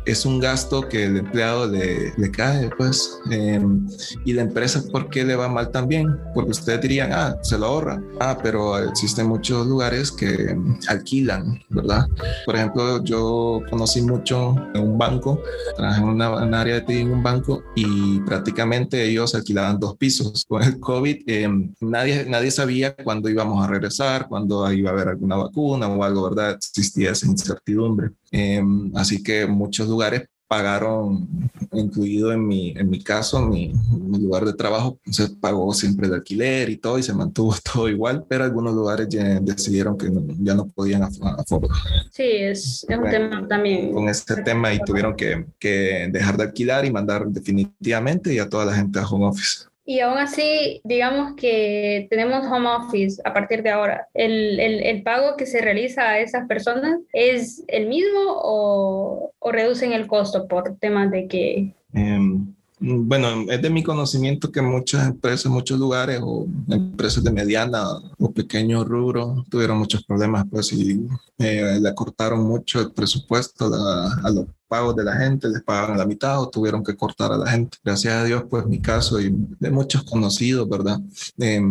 es 0.05 0.25
un 0.25 0.39
gasto 0.39 0.87
que 0.87 1.05
el 1.05 1.17
empleado 1.17 1.67
le, 1.67 2.13
le 2.17 2.31
cae, 2.31 2.69
pues. 2.77 3.19
Em, 3.31 3.87
y 4.25 4.33
la 4.33 4.43
empresa, 4.43 4.81
¿por 4.91 5.09
qué 5.09 5.23
le 5.23 5.35
va 5.35 5.47
mal 5.47 5.71
también? 5.71 6.17
Porque 6.33 6.51
ustedes 6.51 6.81
dirían, 6.81 7.11
ah, 7.11 7.35
se 7.41 7.57
lo 7.57 7.65
ahorra. 7.65 8.01
Ah, 8.19 8.37
pero 8.41 8.77
existen 8.77 9.27
muchos 9.27 9.65
lugares 9.67 10.11
que 10.11 10.55
alquilan, 10.87 11.59
¿verdad? 11.69 12.07
Por 12.45 12.55
ejemplo, 12.55 13.03
yo 13.03 13.61
conocí 13.69 14.01
mucho 14.01 14.55
en 14.73 14.81
un 14.81 14.97
banco, 14.97 15.41
trabajé 15.75 16.01
en 16.01 16.07
una, 16.07 16.61
área 16.61 16.75
de 16.75 16.81
ti 16.81 16.97
en 16.99 17.11
un 17.11 17.23
banco 17.23 17.63
y 17.75 18.19
prácticamente 18.21 19.03
ellos 19.03 19.33
alquilaban 19.35 19.79
dos 19.79 19.97
pisos. 19.97 20.45
Con 20.47 20.63
el 20.63 20.79
COVID, 20.79 21.23
eh, 21.27 21.49
nadie, 21.81 22.25
nadie 22.25 22.51
sabía 22.51 22.95
cuándo 22.95 23.29
íbamos 23.29 23.63
a 23.63 23.67
regresar, 23.67 24.27
cuándo 24.27 24.71
iba 24.71 24.91
a 24.91 24.93
haber 24.93 25.09
alguna 25.09 25.35
vacuna 25.37 25.87
o 25.87 26.03
algo, 26.03 26.29
¿verdad? 26.29 26.51
Existía 26.51 27.11
esa 27.11 27.27
incertidumbre. 27.27 28.11
Eh, 28.31 28.63
así 28.95 29.23
que 29.23 29.47
muchos 29.47 29.87
lugares 29.87 30.23
pagaron, 30.53 31.27
incluido 31.71 32.31
en 32.31 32.45
mi, 32.45 32.73
en 32.77 32.87
mi 32.87 33.01
caso, 33.01 33.41
mi, 33.41 33.73
mi 33.91 34.19
lugar 34.19 34.45
de 34.45 34.53
trabajo, 34.53 34.99
se 35.09 35.29
pagó 35.29 35.73
siempre 35.73 36.05
el 36.05 36.13
alquiler 36.13 36.69
y 36.69 36.77
todo 36.77 36.99
y 36.99 37.03
se 37.03 37.11
mantuvo 37.11 37.55
todo 37.73 37.89
igual, 37.89 38.23
pero 38.29 38.43
algunos 38.43 38.75
lugares 38.75 39.07
ya 39.09 39.39
decidieron 39.39 39.97
que 39.97 40.11
ya 40.39 40.53
no 40.53 40.67
podían 40.67 41.01
afordar. 41.01 41.71
Sí, 42.11 42.23
es, 42.23 42.85
es 42.87 42.97
un 42.97 43.09
tema 43.09 43.47
también. 43.47 43.91
Con 43.91 44.09
este 44.09 44.43
tema 44.43 44.71
y 44.71 44.79
tuvieron 44.85 45.15
que, 45.15 45.43
que 45.57 46.07
dejar 46.11 46.37
de 46.37 46.43
alquilar 46.43 46.85
y 46.85 46.91
mandar 46.91 47.25
definitivamente 47.27 48.31
y 48.31 48.37
a 48.37 48.47
toda 48.47 48.65
la 48.65 48.75
gente 48.75 48.99
a 48.99 49.07
home 49.07 49.25
office. 49.25 49.72
Y 49.85 49.99
aún 49.99 50.17
así, 50.17 50.79
digamos 50.85 51.33
que 51.35 52.07
tenemos 52.09 52.45
home 52.45 52.69
office 52.69 53.21
a 53.25 53.33
partir 53.33 53.63
de 53.63 53.71
ahora. 53.71 54.07
¿El, 54.13 54.59
el, 54.59 54.81
el 54.81 55.03
pago 55.03 55.35
que 55.35 55.45
se 55.45 55.59
realiza 55.59 56.03
a 56.03 56.19
esas 56.19 56.47
personas 56.47 56.99
es 57.11 57.63
el 57.67 57.87
mismo 57.87 58.21
o, 58.25 59.31
o 59.39 59.51
reducen 59.51 59.91
el 59.91 60.07
costo 60.07 60.47
por 60.47 60.77
temas 60.79 61.11
de 61.11 61.27
que... 61.27 61.73
Um, 61.93 62.53
bueno, 62.79 63.49
es 63.49 63.61
de 63.61 63.69
mi 63.69 63.81
conocimiento 63.81 64.51
que 64.51 64.61
muchas 64.61 65.07
empresas, 65.07 65.49
muchos 65.49 65.79
lugares 65.79 66.19
o 66.21 66.45
empresas 66.69 67.23
de 67.23 67.31
mediana 67.31 67.83
o 68.19 68.31
pequeño 68.31 68.83
rubro 68.83 69.45
tuvieron 69.49 69.77
muchos 69.77 70.03
problemas, 70.03 70.45
pues, 70.49 70.73
y 70.73 70.99
eh, 71.39 71.77
le 71.79 71.95
cortaron 71.95 72.43
mucho 72.43 72.81
el 72.81 72.91
presupuesto 72.91 73.65
a, 73.73 74.27
a 74.27 74.29
los 74.31 74.47
pagos 74.73 74.95
de 74.95 75.03
la 75.03 75.15
gente, 75.15 75.47
les 75.49 75.61
pagaban 75.61 75.99
la 75.99 76.05
mitad 76.07 76.41
o 76.41 76.49
tuvieron 76.49 76.83
que 76.83 76.95
cortar 76.95 77.31
a 77.31 77.37
la 77.37 77.51
gente. 77.51 77.77
Gracias 77.83 78.11
a 78.11 78.23
Dios, 78.23 78.43
pues 78.49 78.65
mi 78.65 78.81
caso 78.81 79.21
y 79.21 79.31
de 79.59 79.69
muchos 79.69 80.01
conocidos, 80.01 80.67
¿verdad? 80.67 80.99
Eh, 81.37 81.61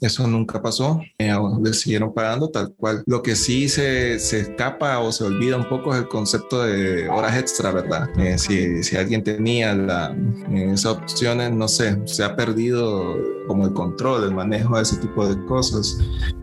eso 0.00 0.26
nunca 0.26 0.60
pasó, 0.60 1.00
eh, 1.18 1.32
les 1.62 1.78
siguieron 1.78 2.12
pagando 2.12 2.48
tal 2.48 2.74
cual. 2.74 3.04
Lo 3.06 3.22
que 3.22 3.36
sí 3.36 3.68
se, 3.68 4.18
se, 4.18 4.40
escapa 4.40 4.98
o 4.98 5.12
se 5.12 5.22
olvida 5.22 5.56
un 5.56 5.68
poco 5.68 5.94
es 5.94 6.00
el 6.00 6.08
concepto 6.08 6.64
de 6.64 7.08
horas 7.08 7.38
extra, 7.38 7.70
¿verdad? 7.70 8.10
Eh, 8.18 8.36
si, 8.38 8.82
si, 8.82 8.96
alguien 8.96 9.22
tenía 9.22 9.72
la, 9.76 10.16
esas 10.50 10.96
opciones, 10.96 11.52
no 11.52 11.68
sé, 11.68 11.96
se 12.06 12.24
ha 12.24 12.34
perdido 12.34 13.14
como 13.46 13.66
el 13.66 13.72
control, 13.72 14.24
el 14.24 14.34
manejo 14.34 14.74
de 14.74 14.82
ese 14.82 14.96
tipo 14.96 15.28
de 15.28 15.36
cosas 15.46 15.96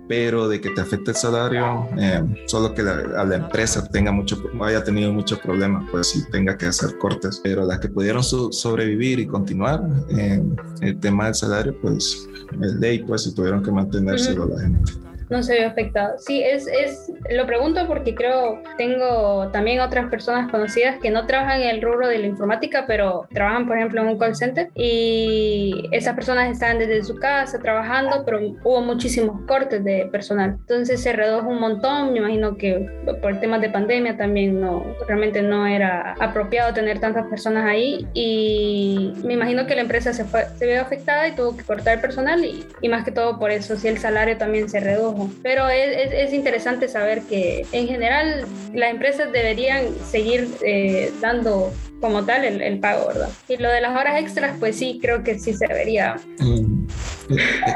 pero 0.07 0.47
de 0.47 0.61
que 0.61 0.69
te 0.69 0.81
afecte 0.81 1.11
el 1.11 1.17
salario, 1.17 1.87
eh, 1.97 2.23
solo 2.45 2.73
que 2.73 2.83
la, 2.83 2.93
a 3.17 3.25
la 3.25 3.35
empresa 3.35 3.87
tenga 3.87 4.11
mucho, 4.11 4.37
haya 4.61 4.83
tenido 4.83 5.11
muchos 5.11 5.39
problemas, 5.39 5.83
pues 5.91 6.04
sí 6.09 6.23
tenga 6.31 6.57
que 6.57 6.65
hacer 6.65 6.97
cortes, 6.97 7.39
pero 7.43 7.65
las 7.65 7.79
que 7.79 7.89
pudieron 7.89 8.23
so, 8.23 8.51
sobrevivir 8.51 9.19
y 9.19 9.27
continuar, 9.27 9.83
eh, 10.09 10.41
el 10.81 10.99
tema 10.99 11.25
del 11.25 11.35
salario, 11.35 11.75
pues 11.81 12.27
es 12.61 12.73
ley, 12.75 13.03
pues 13.03 13.23
si 13.23 13.33
tuvieron 13.33 13.63
que 13.63 13.71
mantenérselo 13.71 14.45
uh 14.45 14.47
-huh. 14.47 14.55
la 14.55 14.61
gente 14.61 15.04
no 15.29 15.43
se 15.43 15.53
ve 15.53 15.65
afectado. 15.65 16.17
Sí, 16.19 16.43
es, 16.43 16.67
es, 16.67 17.11
lo 17.29 17.45
pregunto 17.45 17.85
porque 17.87 18.15
creo, 18.15 18.61
tengo 18.77 19.49
también 19.51 19.79
otras 19.79 20.09
personas 20.09 20.51
conocidas 20.51 20.97
que 21.01 21.09
no 21.09 21.25
trabajan 21.25 21.61
en 21.61 21.69
el 21.69 21.81
rubro 21.81 22.07
de 22.07 22.19
la 22.19 22.27
informática, 22.27 22.85
pero 22.87 23.27
trabajan, 23.33 23.67
por 23.67 23.77
ejemplo, 23.77 24.01
en 24.01 24.07
un 24.07 24.19
call 24.19 24.35
center 24.35 24.69
y 24.75 25.87
esas 25.91 26.15
personas 26.15 26.51
estaban 26.51 26.79
desde 26.79 27.03
su 27.03 27.15
casa 27.15 27.59
trabajando, 27.59 28.23
pero 28.25 28.39
hubo 28.63 28.81
muchísimos 28.81 29.41
cortes 29.47 29.83
de 29.83 30.07
personal. 30.11 30.57
Entonces 30.59 31.01
se 31.01 31.13
redujo 31.13 31.47
un 31.47 31.59
montón, 31.59 32.13
me 32.13 32.19
imagino 32.19 32.57
que 32.57 32.87
por 33.21 33.39
temas 33.39 33.61
de 33.61 33.69
pandemia 33.69 34.17
también 34.17 34.61
no, 34.61 34.85
realmente 35.07 35.41
no 35.41 35.65
era 35.67 36.15
apropiado 36.19 36.73
tener 36.73 36.99
tantas 36.99 37.27
personas 37.27 37.65
ahí 37.65 38.07
y 38.13 39.13
me 39.23 39.33
imagino 39.33 39.65
que 39.65 39.75
la 39.75 39.81
empresa 39.81 40.13
se, 40.13 40.25
fue, 40.25 40.45
se 40.57 40.65
vio 40.65 40.81
afectada 40.81 41.27
y 41.27 41.35
tuvo 41.35 41.55
que 41.55 41.63
cortar 41.63 42.01
personal 42.01 42.43
y, 42.43 42.65
más 42.89 43.03
que 43.03 43.11
todo 43.11 43.39
por 43.39 43.51
eso, 43.51 43.75
si 43.75 43.87
el 43.87 43.97
salario 43.97 44.37
también 44.37 44.69
se 44.69 44.79
redujo 44.79 45.14
pero 45.43 45.67
es, 45.69 46.11
es, 46.11 46.27
es, 46.27 46.33
interesante 46.33 46.87
saber 46.87 47.21
que 47.23 47.65
en 47.71 47.87
general 47.87 48.45
las 48.73 48.91
empresas 48.91 49.31
deberían 49.31 49.85
seguir 50.09 50.49
eh, 50.61 51.11
dando 51.21 51.71
como 52.01 52.23
tal 52.25 52.43
el, 52.45 52.61
el, 52.61 52.79
pago, 52.79 53.07
¿verdad? 53.07 53.29
Y 53.47 53.57
lo 53.57 53.69
de 53.69 53.81
las 53.81 53.99
horas 53.99 54.19
extras, 54.19 54.57
pues 54.59 54.77
sí, 54.77 54.99
creo 55.01 55.23
que 55.23 55.39
sí 55.39 55.53
se 55.53 55.65
debería. 55.67 56.15
Mm, 56.39 56.87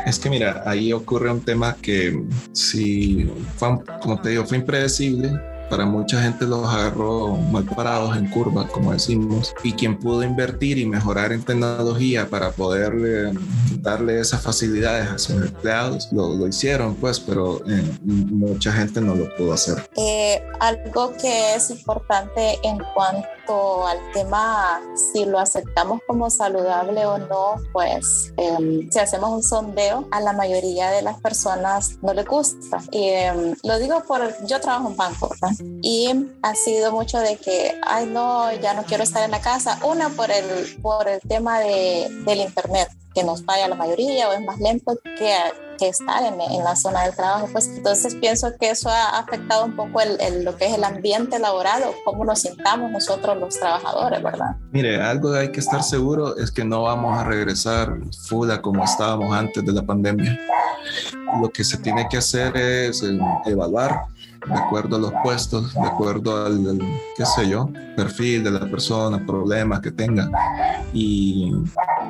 es 0.06 0.20
que 0.20 0.30
mira, 0.30 0.62
ahí 0.66 0.94
ocurre 0.94 1.32
un 1.32 1.42
tema 1.42 1.76
que 1.82 2.22
si, 2.52 3.32
fue, 3.56 3.70
como 4.02 4.22
te 4.22 4.30
digo, 4.30 4.46
fue 4.46 4.58
impredecible 4.58 5.32
para 5.70 5.86
mucha 5.86 6.22
gente 6.22 6.46
los 6.46 6.66
agarró 6.66 7.38
mal 7.38 7.64
parados 7.66 8.18
en 8.18 8.30
curva, 8.30 8.68
como 8.68 8.92
decimos, 8.92 9.54
y 9.64 9.74
quien 9.74 9.98
pudo 9.98 10.24
invertir 10.24 10.78
y 10.78 10.86
mejorar 10.86 11.32
en 11.32 11.44
tecnología 11.44 12.28
para 12.28 12.52
poder 12.52 12.94
eh, 13.06 13.32
darle 13.82 14.20
esas 14.20 14.42
facilidades 14.42 15.10
a 15.10 15.18
sus 15.18 15.36
empleados, 15.36 16.10
lo, 16.12 16.36
lo 16.36 16.48
hicieron, 16.48 16.96
pues, 16.96 17.20
pero 17.20 17.62
eh, 17.68 17.84
mucha 18.04 18.72
gente 18.72 19.02
no 19.02 19.16
lo 19.16 19.34
pudo 19.36 19.54
hacer. 19.54 19.90
Eh, 19.96 20.42
algo 20.60 21.14
que 21.22 21.56
es 21.56 21.70
importante 21.70 22.58
en 22.64 22.80
cuanto 22.94 23.28
al 23.50 24.00
tema, 24.14 24.82
si 24.96 25.26
lo 25.26 25.40
aceptamos 25.40 26.02
como 26.08 26.30
saludable 26.30 27.06
o 27.06 27.18
no, 27.18 27.56
pues, 27.74 28.34
eh, 28.38 28.88
si 28.92 29.00
hacemos 29.00 29.30
un 29.32 29.44
sondeo, 29.44 30.08
a 30.12 30.22
la 30.22 30.34
mayoría 30.34 30.92
de 30.92 31.02
las 31.02 31.20
personas 31.20 31.98
no 32.02 32.14
le 32.14 32.24
gusta. 32.24 32.82
Y 32.92 33.12
lo 33.64 33.80
digo 33.80 34.04
por, 34.08 34.22
yo 34.46 34.60
trabajo 34.60 34.90
en 34.90 34.98
banco, 34.98 35.30
y 35.82 36.10
ha 36.42 36.56
sido 36.56 36.92
mucho 36.92 37.20
de 37.20 37.38
que, 37.38 37.80
ay 37.84 38.06
no, 38.06 38.52
ya 38.54 38.74
no 38.74 38.84
quiero 38.84 39.04
estar 39.04 39.24
en 39.24 39.32
la 39.32 39.42
casa. 39.42 39.80
Una 39.84 40.10
por 40.10 40.30
el, 40.32 40.46
por 40.82 41.08
el 41.08 41.20
tema 41.22 41.60
de, 41.60 42.08
del 42.26 42.42
internet, 42.42 42.90
que 43.20 43.26
nos 43.26 43.44
falla 43.44 43.68
la 43.68 43.76
mayoría 43.76 44.30
o 44.30 44.34
es 44.34 44.42
más 44.46 44.60
lento 44.60 44.98
que, 45.04 45.36
que 45.78 45.90
estar 45.90 46.24
en, 46.24 46.40
en, 46.40 46.64
la 46.64 46.76
zona 46.78 47.04
del 47.04 47.14
trabajo. 47.14 47.50
Pues 47.52 47.68
entonces 47.68 48.16
pienso 48.16 48.48
que 48.58 48.70
eso 48.70 48.90
ha 48.90 49.20
afectado 49.20 49.66
un 49.66 49.76
poco 49.76 50.00
el, 50.00 50.20
el, 50.22 50.46
lo 50.46 50.56
que 50.56 50.68
es 50.68 50.78
el 50.78 50.84
ambiente 50.86 51.38
laboral 51.38 51.84
o 51.84 51.94
cómo 52.06 52.24
nos 52.24 52.40
sintamos 52.40 52.92
nosotros 52.92 53.38
los 53.38 53.60
trabajadores, 53.60 54.24
¿verdad? 54.24 54.56
Mire, 54.72 55.02
algo 55.02 55.34
que 55.34 55.40
hay 55.40 55.52
que 55.52 55.60
estar 55.60 55.84
seguro 55.84 56.38
es 56.38 56.50
que 56.50 56.64
no 56.64 56.84
vamos 56.84 57.18
a 57.18 57.26
regresar 57.26 57.98
full 58.28 58.50
a 58.52 58.62
como 58.62 58.86
estábamos 58.86 59.34
antes 59.34 59.66
de 59.66 59.74
la 59.74 59.84
pandemia. 59.84 60.40
Lo 61.42 61.50
que 61.50 61.66
se 61.66 61.78
tiene 61.78 62.08
que 62.10 62.18
hacer 62.18 62.56
es 62.56 63.04
eh, 63.04 63.20
evaluar 63.46 64.06
de 64.48 64.54
acuerdo 64.54 64.96
a 64.96 65.00
los 65.00 65.12
puestos, 65.22 65.74
de 65.74 65.86
acuerdo 65.86 66.46
al, 66.46 66.70
al, 66.70 66.80
qué 67.18 67.26
sé 67.26 67.50
yo, 67.50 67.70
perfil 67.96 68.44
de 68.46 68.52
la 68.52 68.62
persona, 68.62 69.24
problemas 69.26 69.82
que 69.82 69.92
tenga. 69.92 70.30
Y, 70.94 71.52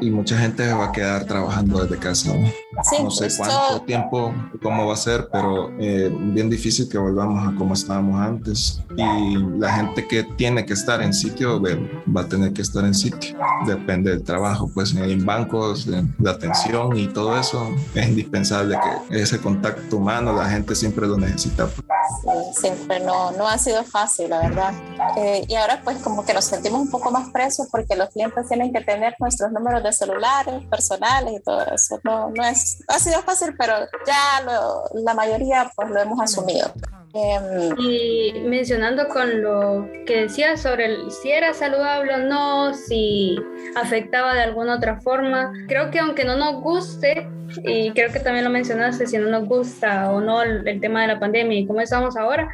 y 0.01 0.09
mucha 0.09 0.37
gente 0.37 0.71
va 0.73 0.85
a 0.85 0.91
quedar 0.91 1.25
trabajando 1.25 1.83
desde 1.83 1.97
casa. 1.97 2.33
¿no? 2.33 2.47
Sí, 2.83 3.03
no 3.03 3.11
sé 3.11 3.27
cuánto 3.37 3.81
tiempo, 3.85 4.33
cómo 4.61 4.87
va 4.87 4.93
a 4.93 4.97
ser, 4.97 5.27
pero 5.31 5.71
eh, 5.79 6.09
bien 6.11 6.49
difícil 6.49 6.87
que 6.89 6.97
volvamos 6.97 7.47
a 7.47 7.55
como 7.57 7.73
estábamos 7.73 8.19
antes. 8.19 8.81
Y 8.95 9.37
la 9.57 9.73
gente 9.73 10.07
que 10.07 10.23
tiene 10.23 10.65
que 10.65 10.73
estar 10.73 11.01
en 11.01 11.13
sitio 11.13 11.61
va 11.61 12.21
a 12.21 12.27
tener 12.27 12.53
que 12.53 12.61
estar 12.61 12.83
en 12.85 12.93
sitio. 12.93 13.37
Depende 13.65 14.11
del 14.11 14.23
trabajo, 14.23 14.69
pues 14.73 14.93
en 14.93 15.25
bancos, 15.25 15.87
en 15.87 16.15
la 16.19 16.31
atención 16.31 16.97
y 16.97 17.07
todo 17.07 17.37
eso 17.37 17.69
es 17.95 18.07
indispensable 18.07 18.77
que 19.09 19.21
ese 19.21 19.39
contacto 19.39 19.97
humano 19.97 20.33
la 20.33 20.49
gente 20.49 20.75
siempre 20.75 21.07
lo 21.07 21.17
necesita. 21.17 21.67
Sí, 21.67 22.61
siempre 22.61 22.99
no, 23.01 23.31
no 23.31 23.47
ha 23.47 23.57
sido 23.57 23.83
fácil, 23.83 24.29
la 24.29 24.41
verdad. 24.41 24.73
Eh, 25.17 25.45
y 25.47 25.55
ahora 25.55 25.81
pues 25.83 25.97
como 25.97 26.25
que 26.25 26.33
nos 26.33 26.45
sentimos 26.45 26.81
un 26.81 26.89
poco 26.89 27.11
más 27.11 27.29
presos 27.29 27.67
porque 27.71 27.95
los 27.95 28.09
clientes 28.09 28.47
tienen 28.47 28.73
que 28.73 28.81
tener 28.81 29.15
nuestros 29.19 29.51
números 29.51 29.83
de 29.83 29.88
celulares 29.97 30.65
personales 30.69 31.33
y 31.37 31.39
todo 31.41 31.63
eso. 31.73 31.99
No, 32.03 32.29
no 32.29 32.43
es, 32.43 32.83
ha 32.87 32.99
sido 32.99 33.21
fácil, 33.21 33.55
pero 33.57 33.73
ya 34.05 34.41
lo, 34.45 34.83
la 35.01 35.13
mayoría 35.13 35.71
pues 35.75 35.89
lo 35.89 35.99
hemos 35.99 36.19
asumido. 36.21 36.71
Eh, 37.13 37.69
y 37.79 38.39
mencionando 38.41 39.07
con 39.07 39.41
lo 39.41 39.87
que 40.05 40.23
decías 40.23 40.61
sobre 40.61 40.85
el, 40.85 41.11
si 41.11 41.31
era 41.31 41.53
saludable 41.53 42.13
o 42.13 42.17
no, 42.19 42.73
si 42.73 43.35
afectaba 43.75 44.35
de 44.35 44.41
alguna 44.41 44.75
otra 44.75 45.01
forma, 45.01 45.51
creo 45.67 45.89
que 45.89 45.99
aunque 45.99 46.23
no 46.23 46.35
nos 46.35 46.61
guste, 46.61 47.27
y 47.63 47.91
creo 47.93 48.11
que 48.11 48.19
también 48.19 48.45
lo 48.45 48.51
mencionaste, 48.51 49.07
si 49.07 49.17
no 49.17 49.27
nos 49.27 49.47
gusta 49.47 50.11
o 50.11 50.21
no 50.21 50.43
el, 50.43 50.67
el 50.67 50.79
tema 50.79 51.01
de 51.01 51.07
la 51.07 51.19
pandemia 51.19 51.57
y 51.57 51.65
cómo 51.65 51.81
estamos 51.81 52.15
ahora, 52.15 52.47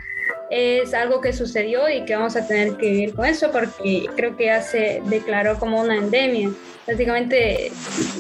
es 0.50 0.94
algo 0.94 1.22
que 1.22 1.34
sucedió 1.34 1.90
y 1.90 2.06
que 2.06 2.16
vamos 2.16 2.36
a 2.36 2.48
tener 2.48 2.78
que 2.78 2.90
vivir 2.92 3.14
con 3.14 3.26
eso 3.26 3.52
porque 3.52 4.08
creo 4.16 4.38
que 4.38 4.46
ya 4.46 4.62
se 4.62 5.02
declaró 5.06 5.58
como 5.60 5.82
una 5.82 5.98
endemia. 5.98 6.50
Básicamente 6.88 7.72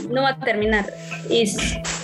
no 0.10 0.24
va 0.24 0.30
a 0.30 0.40
terminar 0.40 0.86
y, 1.30 1.44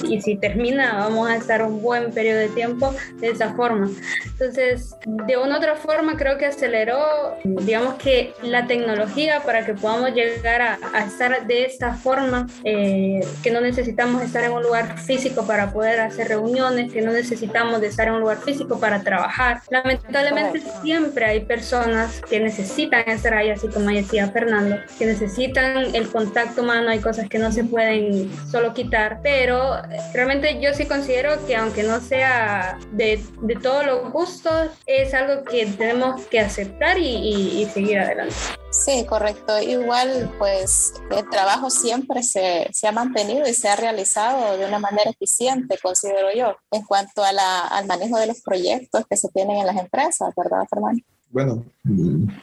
y 0.07 0.21
si 0.21 0.35
termina 0.35 0.97
vamos 0.97 1.29
a 1.29 1.35
estar 1.35 1.61
un 1.63 1.81
buen 1.81 2.11
periodo 2.11 2.39
de 2.39 2.49
tiempo 2.49 2.93
de 3.15 3.29
esa 3.29 3.53
forma. 3.53 3.89
Entonces, 4.25 4.95
de 5.05 5.37
una 5.37 5.55
u 5.55 5.57
otra 5.57 5.75
forma 5.75 6.17
creo 6.17 6.37
que 6.37 6.45
aceleró, 6.45 7.35
digamos 7.43 7.95
que 7.95 8.33
la 8.41 8.67
tecnología 8.67 9.41
para 9.41 9.65
que 9.65 9.73
podamos 9.73 10.13
llegar 10.13 10.61
a, 10.61 10.79
a 10.93 11.05
estar 11.05 11.45
de 11.45 11.65
esta 11.65 11.93
forma, 11.93 12.47
eh, 12.63 13.21
que 13.43 13.51
no 13.51 13.61
necesitamos 13.61 14.21
estar 14.23 14.43
en 14.43 14.51
un 14.51 14.63
lugar 14.63 14.97
físico 14.99 15.45
para 15.45 15.71
poder 15.71 15.99
hacer 15.99 16.27
reuniones, 16.27 16.91
que 16.91 17.01
no 17.01 17.11
necesitamos 17.11 17.81
de 17.81 17.87
estar 17.87 18.07
en 18.07 18.15
un 18.15 18.21
lugar 18.21 18.37
físico 18.37 18.79
para 18.79 19.01
trabajar. 19.01 19.61
Lamentablemente 19.69 20.61
siempre 20.81 21.25
hay 21.25 21.41
personas 21.41 22.21
que 22.29 22.39
necesitan 22.39 23.07
estar 23.07 23.33
ahí, 23.33 23.49
así 23.49 23.67
como 23.67 23.89
decía 23.89 24.27
Fernando, 24.29 24.77
que 24.97 25.05
necesitan 25.05 25.95
el 25.95 26.07
contacto 26.09 26.50
humano, 26.59 26.89
hay 26.89 26.99
cosas 26.99 27.29
que 27.29 27.39
no 27.39 27.51
se 27.51 27.63
pueden 27.63 28.29
solo 28.49 28.73
quitar, 28.73 29.21
pero 29.23 29.81
realmente 30.13 30.59
yo 30.61 30.73
sí 30.73 30.85
considero 30.85 31.45
que 31.45 31.55
aunque 31.55 31.83
no 31.83 32.01
sea 32.01 32.77
de, 32.91 33.23
de 33.41 33.55
todos 33.55 33.85
los 33.85 34.11
gustos, 34.11 34.69
es 34.85 35.13
algo 35.13 35.43
que 35.45 35.65
tenemos 35.65 36.25
que 36.27 36.39
aceptar 36.39 36.97
y, 36.97 37.07
y, 37.07 37.61
y 37.61 37.65
seguir 37.67 37.99
adelante. 37.99 38.35
Sí, 38.71 39.05
correcto. 39.05 39.61
Igual, 39.61 40.33
pues 40.39 40.93
el 41.11 41.29
trabajo 41.29 41.69
siempre 41.69 42.23
se, 42.23 42.69
se, 42.71 42.87
ha 42.87 42.91
mantenido 42.93 43.47
y 43.47 43.53
se 43.53 43.67
ha 43.67 43.75
realizado 43.75 44.57
de 44.57 44.65
una 44.65 44.79
manera 44.79 45.09
eficiente, 45.11 45.77
considero 45.81 46.31
yo, 46.33 46.55
en 46.71 46.83
cuanto 46.83 47.23
a 47.23 47.33
la, 47.33 47.67
al 47.67 47.85
manejo 47.85 48.17
de 48.17 48.27
los 48.27 48.41
proyectos 48.41 49.05
que 49.09 49.17
se 49.17 49.27
tienen 49.29 49.57
en 49.57 49.67
las 49.67 49.77
empresas, 49.77 50.33
¿verdad, 50.35 50.65
Fernando? 50.69 51.03
Bueno, 51.31 51.63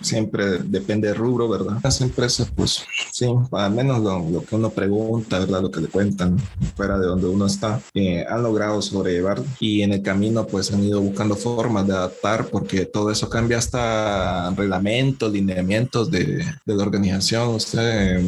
siempre 0.01 0.59
depende 0.65 1.09
del 1.09 1.17
rubro, 1.17 1.49
¿verdad? 1.49 1.79
Las 1.83 2.01
empresas, 2.01 2.51
pues 2.55 2.85
sí, 3.13 3.27
al 3.53 3.73
menos 3.73 4.01
lo, 4.01 4.43
que 4.45 4.57
uno 4.57 4.71
pregunta, 4.71 5.39
¿verdad? 5.39 5.63
Lo 5.63 5.71
que 5.71 5.81
le 5.81 5.89
cuentan 5.89 6.39
fuera 6.75 6.99
de 6.99 7.07
donde 7.07 7.27
uno 7.27 7.47
está, 7.47 7.81
eh, 7.95 8.25
han 8.29 8.43
logrado 8.43 8.81
sobrellevar 8.81 9.43
y 9.61 9.83
en 9.83 9.93
el 9.93 10.03
camino 10.03 10.47
pues 10.47 10.73
han 10.73 10.83
ido 10.83 11.01
buscando 11.01 11.37
formas 11.37 11.87
de 11.87 11.93
adaptar 11.93 12.47
porque 12.47 12.87
todo 12.87 13.11
eso 13.11 13.29
cambia 13.29 13.59
hasta 13.59 14.51
reglamentos, 14.51 15.33
lineamientos 15.33 16.11
de, 16.11 16.45
de 16.65 16.75
la 16.75 16.83
organización. 16.83 17.51
Usted 17.51 18.23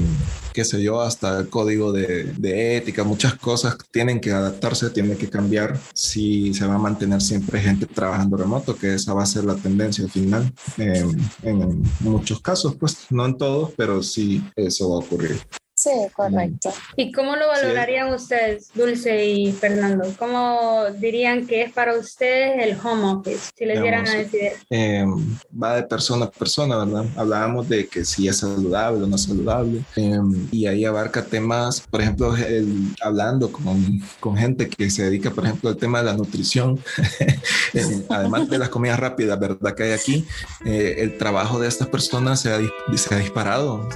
qué 0.53 0.65
sé 0.65 0.83
yo, 0.83 1.01
hasta 1.01 1.41
el 1.41 1.49
código 1.49 1.93
de, 1.93 2.77
ética, 2.77 3.05
muchas 3.05 3.35
cosas 3.35 3.77
tienen 3.91 4.21
que 4.21 4.33
adaptarse, 4.33 4.91
tienen 4.91 5.17
que 5.17 5.29
cambiar 5.29 5.79
si 5.95 6.53
se 6.55 6.67
va 6.67 6.75
a 6.75 6.79
mantener 6.79 7.21
siempre 7.21 7.61
gente 7.61 7.87
trabajando 7.87 8.37
remoto, 8.37 8.77
que 8.77 8.95
esa 8.95 9.15
va 9.15 9.23
a 9.23 9.27
ser 9.27 9.45
la 9.45 9.55
tendencia 9.55 10.05
al 10.05 10.11
final. 10.11 10.53
Eh, 10.79 11.05
en 11.43 11.83
muchos 12.01 12.41
casos, 12.41 12.77
pues 12.77 13.07
no 13.11 13.27
en 13.27 13.37
todos, 13.37 13.73
pero 13.77 14.03
sí 14.03 14.43
eso 14.57 14.91
va 14.91 14.97
a 14.97 14.99
ocurrir. 14.99 15.41
Sí, 15.83 15.91
correcto. 16.15 16.71
¿Y 16.95 17.11
cómo 17.11 17.37
lo 17.37 17.49
valorarían 17.49 18.13
ustedes, 18.13 18.69
Dulce 18.75 19.25
y 19.25 19.51
Fernando? 19.51 20.13
¿Cómo 20.19 20.85
dirían 20.99 21.47
que 21.47 21.63
es 21.63 21.73
para 21.73 21.97
ustedes 21.97 22.63
el 22.63 22.77
home 22.85 23.05
office, 23.05 23.51
si 23.57 23.65
les 23.65 23.81
dieran 23.81 24.07
a 24.07 24.13
decidir? 24.13 24.53
Eh, 24.69 25.07
va 25.51 25.77
de 25.77 25.85
persona 25.85 26.27
a 26.27 26.31
persona, 26.31 26.77
¿verdad? 26.77 27.07
Hablábamos 27.17 27.67
de 27.67 27.89
que 27.89 28.05
si 28.05 28.29
es 28.29 28.37
saludable 28.37 29.05
o 29.05 29.07
no 29.07 29.17
saludable, 29.17 29.81
eh, 29.97 30.21
y 30.51 30.67
ahí 30.67 30.85
abarca 30.85 31.25
temas, 31.25 31.81
por 31.81 32.03
ejemplo, 32.03 32.37
el, 32.37 32.95
hablando 33.01 33.51
con, 33.51 34.03
con, 34.21 34.37
gente 34.37 34.69
que 34.69 34.91
se 34.91 35.05
dedica, 35.05 35.31
por 35.31 35.47
ejemplo, 35.47 35.71
al 35.71 35.79
tema 35.79 36.01
de 36.01 36.05
la 36.05 36.13
nutrición, 36.13 36.79
eh, 37.73 38.05
además 38.11 38.51
de 38.51 38.59
las 38.59 38.69
comidas 38.69 39.01
rápidas, 39.01 39.41
¿verdad? 39.41 39.75
Que 39.75 39.85
hay 39.85 39.93
aquí, 39.93 40.27
el 40.67 41.17
trabajo 41.17 41.59
de 41.59 41.69
estas 41.69 41.89
personas 41.89 42.39
se 42.41 42.53
ha, 42.53 42.59
se 42.97 43.15
ha 43.15 43.19
disparado. 43.19 43.89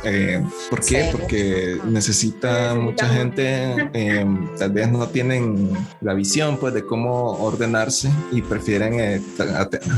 ¿Por 0.70 0.80
qué? 0.80 1.04
Sí. 1.04 1.08
Porque 1.12 1.73
necesita 1.84 2.74
mucha 2.74 3.08
gente, 3.08 3.90
em, 3.92 4.48
tal 4.58 4.70
vez 4.72 4.90
no 4.90 5.06
tienen 5.08 5.70
la 6.00 6.14
visión 6.14 6.56
pues 6.58 6.74
de 6.74 6.84
cómo 6.84 7.32
ordenarse 7.38 8.10
y 8.32 8.42
prefieren 8.42 9.00
eh, 9.00 9.22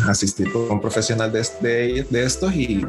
asistir 0.08 0.52
con 0.52 0.70
un 0.70 0.80
profesional 0.80 1.32
de, 1.32 1.46
de, 1.60 2.06
de 2.08 2.24
estos 2.24 2.54
y 2.54 2.84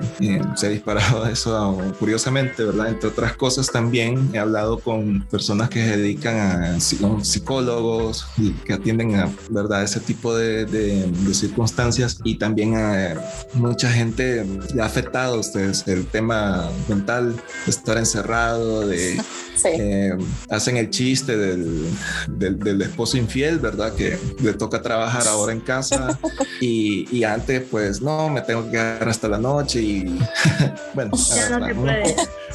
se 0.56 0.68
ha 0.68 0.70
disparado 0.70 1.28
eso 1.32 1.78
curiosamente, 2.00 2.64
¿verdad? 2.64 2.90
Entre 2.90 3.10
otras 3.10 3.34
cosas 3.36 3.68
también 3.72 4.30
he 4.34 4.40
hablado 4.40 4.80
con 4.80 5.26
personas 5.28 5.70
que 5.70 5.84
se 5.84 5.98
dedican 5.98 6.38
a 6.38 6.80
psicólogos 6.80 8.28
y 8.38 8.52
que 8.52 8.74
atienden 8.74 9.16
a, 9.16 9.30
¿verdad? 9.50 9.84
Ese 9.84 10.00
tipo 10.00 10.36
de, 10.36 10.66
de, 10.66 11.34
circunstancias 11.34 12.20
y 12.24 12.36
también 12.36 12.76
a 12.76 13.22
mucha 13.54 13.92
gente 13.92 14.46
ha 14.80 14.86
afectado 14.86 15.40
ustedes 15.40 15.88
el 15.88 16.06
tema 16.08 16.70
mental, 16.88 17.36
estar 17.68 17.98
encerrado, 17.98 18.77
de 18.86 19.22
eh, 19.64 20.18
hacen 20.50 20.78
el 20.78 20.90
chiste 20.90 21.38
del, 21.38 21.86
del, 22.28 22.82
esposo 22.82 23.18
infiel, 23.18 23.60
¿verdad? 23.60 23.94
Que 23.94 24.18
le 24.42 24.54
toca 24.54 24.82
trabajar 24.82 25.28
ahora 25.28 25.54
en 25.54 25.62
casa 25.62 26.20
y, 26.62 27.08
y 27.16 27.24
antes 27.24 27.64
pues 27.70 28.02
no, 28.02 28.30
me 28.30 28.42
tengo 28.42 28.66
que 28.66 28.72
quedar 28.72 29.10
hasta 29.10 29.28
la 29.28 29.38
noche 29.38 29.82
y 29.82 30.20
bueno, 30.94 31.12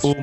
un, 0.03 0.17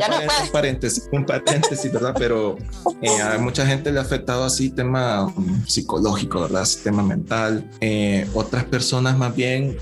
paréntesis, 0.52 1.10
un 1.12 1.26
paréntesis, 1.26 1.92
¿verdad? 1.92 2.16
Pero 2.18 2.58
eh, 3.02 3.22
a 3.22 3.38
mucha 3.38 3.66
gente 3.66 3.92
le 3.92 4.00
ha 4.00 4.02
afectado 4.02 4.44
así 4.44 4.70
tema 4.70 5.26
um, 5.26 5.66
psicológico, 5.66 6.42
¿verdad? 6.42 6.68
Tema 6.84 7.04
mental. 7.04 7.70
Eh, 7.82 8.28
otras 8.34 8.66
personas 8.66 9.18
más 9.18 9.36
bien 9.36 9.78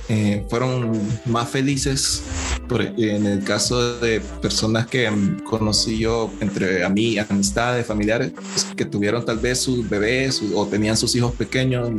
fueron 0.50 0.92
más 1.26 1.50
felices 1.50 2.24
por, 2.68 2.82
en 2.82 3.26
el 3.26 3.44
caso 3.44 4.00
de 4.00 4.22
personas 4.42 4.88
que 4.88 5.10
um, 5.10 5.40
conocí 5.40 5.98
yo 5.98 6.32
entre 6.42 6.84
a 6.84 6.90
mí, 6.90 7.18
amistades, 7.18 7.86
familiares 7.86 8.34
que 8.76 8.86
tuvieron 8.86 9.26
tal 9.26 9.38
vez 9.38 9.60
sus 9.60 9.88
bebés 9.90 10.42
o 10.54 10.66
tenían 10.68 10.98
sus 10.98 11.16
hijos 11.16 11.34
pequeños, 11.34 11.90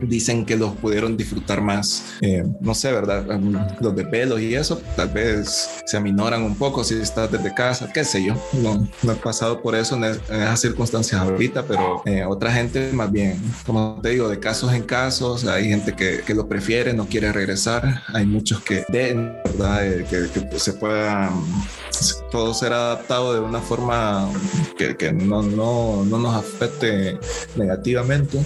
dicen 0.00 0.44
que 0.44 0.56
los 0.56 0.74
pudieron 0.76 1.16
disfrutar 1.16 1.60
más. 1.60 2.04
Eh, 2.20 2.44
no 2.60 2.74
sé, 2.74 2.92
¿verdad? 2.92 3.26
Los 3.80 3.94
de 3.94 4.04
pelos 4.04 4.40
y 4.40 4.54
eso, 4.54 4.80
tal 4.96 5.08
vez 5.08 5.82
se 5.86 5.96
aminoran 5.96 6.42
un 6.42 6.54
poco 6.56 6.84
si 6.84 6.94
estás 6.94 7.30
desde 7.38 7.54
casa, 7.54 7.90
qué 7.92 8.04
sé 8.04 8.24
yo. 8.24 8.34
No, 8.52 8.88
no 9.02 9.12
he 9.12 9.16
pasado 9.16 9.62
por 9.62 9.74
eso 9.74 9.96
en, 9.96 10.04
esas 10.04 10.60
circunstancias 10.60 11.20
ahorita, 11.20 11.64
pero 11.64 12.02
eh, 12.04 12.24
otra 12.24 12.52
gente 12.52 12.90
más 12.92 13.10
bien, 13.10 13.40
como 13.66 13.98
te 14.02 14.10
digo, 14.10 14.28
de 14.28 14.38
casos 14.38 14.72
en 14.72 14.82
casos, 14.82 15.44
hay 15.44 15.68
gente 15.68 15.94
que, 15.94 16.22
que 16.26 16.34
lo 16.34 16.48
prefiere, 16.48 16.92
no 16.92 17.06
quiere 17.06 17.32
regresar, 17.32 18.02
hay 18.12 18.26
muchos 18.26 18.62
que, 18.62 18.84
de, 18.88 19.14
¿verdad? 19.44 19.86
Eh, 19.86 20.06
que, 20.08 20.48
que 20.48 20.58
se 20.58 20.72
puedan 20.74 21.30
todo 22.30 22.54
ser 22.54 22.72
adaptado 22.72 23.34
de 23.34 23.40
una 23.40 23.60
forma 23.60 24.28
que, 24.76 24.96
que 24.96 25.12
no, 25.12 25.42
no, 25.42 26.04
no, 26.04 26.18
nos 26.18 26.34
afecte 26.34 27.18
negativamente 27.56 28.38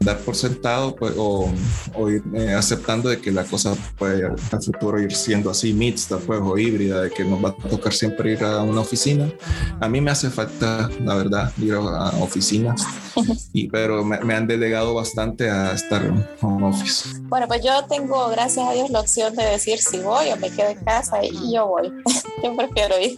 dar 0.00 0.18
por 0.20 0.34
sentado 0.34 0.96
pues, 0.96 1.12
o, 1.16 1.52
o 1.94 2.10
ir 2.10 2.22
eh, 2.34 2.54
aceptando 2.54 3.10
de 3.10 3.20
que 3.20 3.30
la 3.30 3.44
cosa 3.44 3.74
puede 3.98 4.24
al 4.24 4.62
futuro 4.62 4.98
ir 4.98 5.14
siendo 5.14 5.50
así 5.50 5.74
mixta 5.74 6.16
pues, 6.16 6.40
o 6.42 6.56
híbrida, 6.56 7.02
de 7.02 7.10
que 7.10 7.22
nos 7.22 7.44
va 7.44 7.50
a 7.50 7.68
tocar 7.68 7.92
siempre 7.92 8.32
ir 8.32 8.42
a 8.42 8.62
una 8.62 8.80
oficina. 8.80 9.30
A 9.78 9.88
mí 9.88 10.00
me 10.00 10.10
hace 10.10 10.30
falta, 10.30 10.88
la 11.04 11.14
verdad, 11.14 11.52
ir 11.58 11.74
a, 11.74 12.08
oficinas, 12.20 12.82
y, 13.52 13.68
pero 13.68 14.04
me, 14.04 14.18
me, 14.20 14.34
han 14.34 14.46
delegado 14.46 14.94
bastante 14.94 15.50
a 15.50 15.72
estar 15.72 16.04
en 16.04 16.24
home 16.40 16.68
office. 16.68 17.20
Bueno, 17.22 17.46
pues 17.48 17.62
yo 17.64 17.84
tengo, 17.84 18.28
gracias 18.30 18.66
a 18.66 18.72
Dios, 18.72 18.90
la 18.90 19.00
opción 19.00 19.34
de 19.34 19.44
decir 19.44 19.78
si 19.78 19.98
voy 19.98 20.30
o 20.30 20.36
me 20.36 20.50
quedo 20.50 20.68
en 20.68 20.84
casa 20.84 21.24
y 21.24 21.54
yo 21.54 21.66
voy. 21.66 21.92
yo 22.42 22.56
prefiero 22.56 22.98
ir 23.00 23.16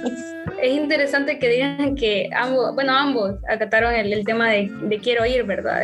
es 0.62 0.76
interesante 0.76 1.38
que 1.38 1.48
digan 1.48 1.94
que 1.96 2.30
ambos, 2.34 2.74
bueno, 2.74 2.92
ambos 2.96 3.32
acataron 3.48 3.94
el, 3.94 4.12
el 4.12 4.24
tema 4.24 4.50
de, 4.50 4.70
de, 4.82 4.98
quiero 4.98 5.26
ir, 5.26 5.42
¿verdad? 5.44 5.80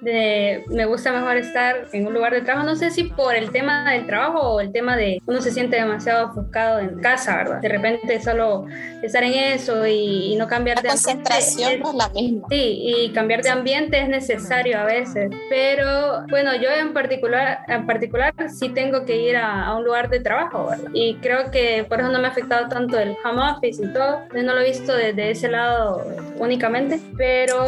De, 0.00 0.64
me 0.68 0.86
gusta 0.86 1.12
mejor 1.12 1.36
estar 1.36 1.86
en 1.92 2.06
un 2.06 2.14
lugar 2.14 2.32
de 2.32 2.40
trabajo, 2.42 2.66
no 2.66 2.74
sé 2.74 2.90
si 2.90 3.04
por 3.04 3.36
el 3.36 3.50
tema 3.50 3.90
del 3.92 4.06
trabajo 4.06 4.40
o 4.40 4.60
el 4.60 4.72
tema 4.72 4.96
de 4.96 5.22
uno 5.26 5.40
se 5.40 5.52
siente 5.52 5.76
demasiado 5.76 6.30
ofuscado 6.30 6.80
en 6.80 7.00
casa, 7.00 7.36
¿verdad? 7.36 7.60
De 7.60 7.68
repente 7.68 8.20
solo 8.20 8.66
estar 9.02 9.22
en 9.22 9.34
eso 9.34 9.86
y, 9.86 10.32
y 10.32 10.36
no 10.36 10.48
cambiar 10.48 10.78
la 10.78 10.82
de 10.82 10.88
concentración 10.88 11.74
ambiente. 11.74 11.84
no 11.84 11.90
es 11.90 11.96
la 11.96 12.08
misma. 12.08 12.46
Sí, 12.50 12.80
y 12.82 13.10
cambiar 13.10 13.37
de 13.42 13.50
ambiente 13.50 14.00
es 14.00 14.08
necesario 14.08 14.78
a 14.78 14.84
veces, 14.84 15.30
pero 15.48 16.26
bueno, 16.28 16.54
yo 16.56 16.70
en 16.70 16.92
particular, 16.92 17.60
en 17.68 17.86
particular 17.86 18.34
sí 18.48 18.68
tengo 18.70 19.04
que 19.04 19.16
ir 19.16 19.36
a, 19.36 19.66
a 19.66 19.76
un 19.76 19.84
lugar 19.84 20.08
de 20.08 20.20
trabajo, 20.20 20.68
¿verdad? 20.70 20.90
Y 20.92 21.14
creo 21.16 21.50
que 21.50 21.84
por 21.88 22.00
eso 22.00 22.10
no 22.10 22.18
me 22.18 22.26
ha 22.26 22.30
afectado 22.30 22.68
tanto 22.68 22.98
el 22.98 23.16
home 23.24 23.42
office 23.52 23.84
y 23.84 23.92
todo, 23.92 24.20
no 24.34 24.54
lo 24.54 24.60
he 24.60 24.64
visto 24.70 24.94
desde 24.94 25.30
ese 25.30 25.48
lado 25.48 26.04
únicamente, 26.38 27.00
pero 27.16 27.64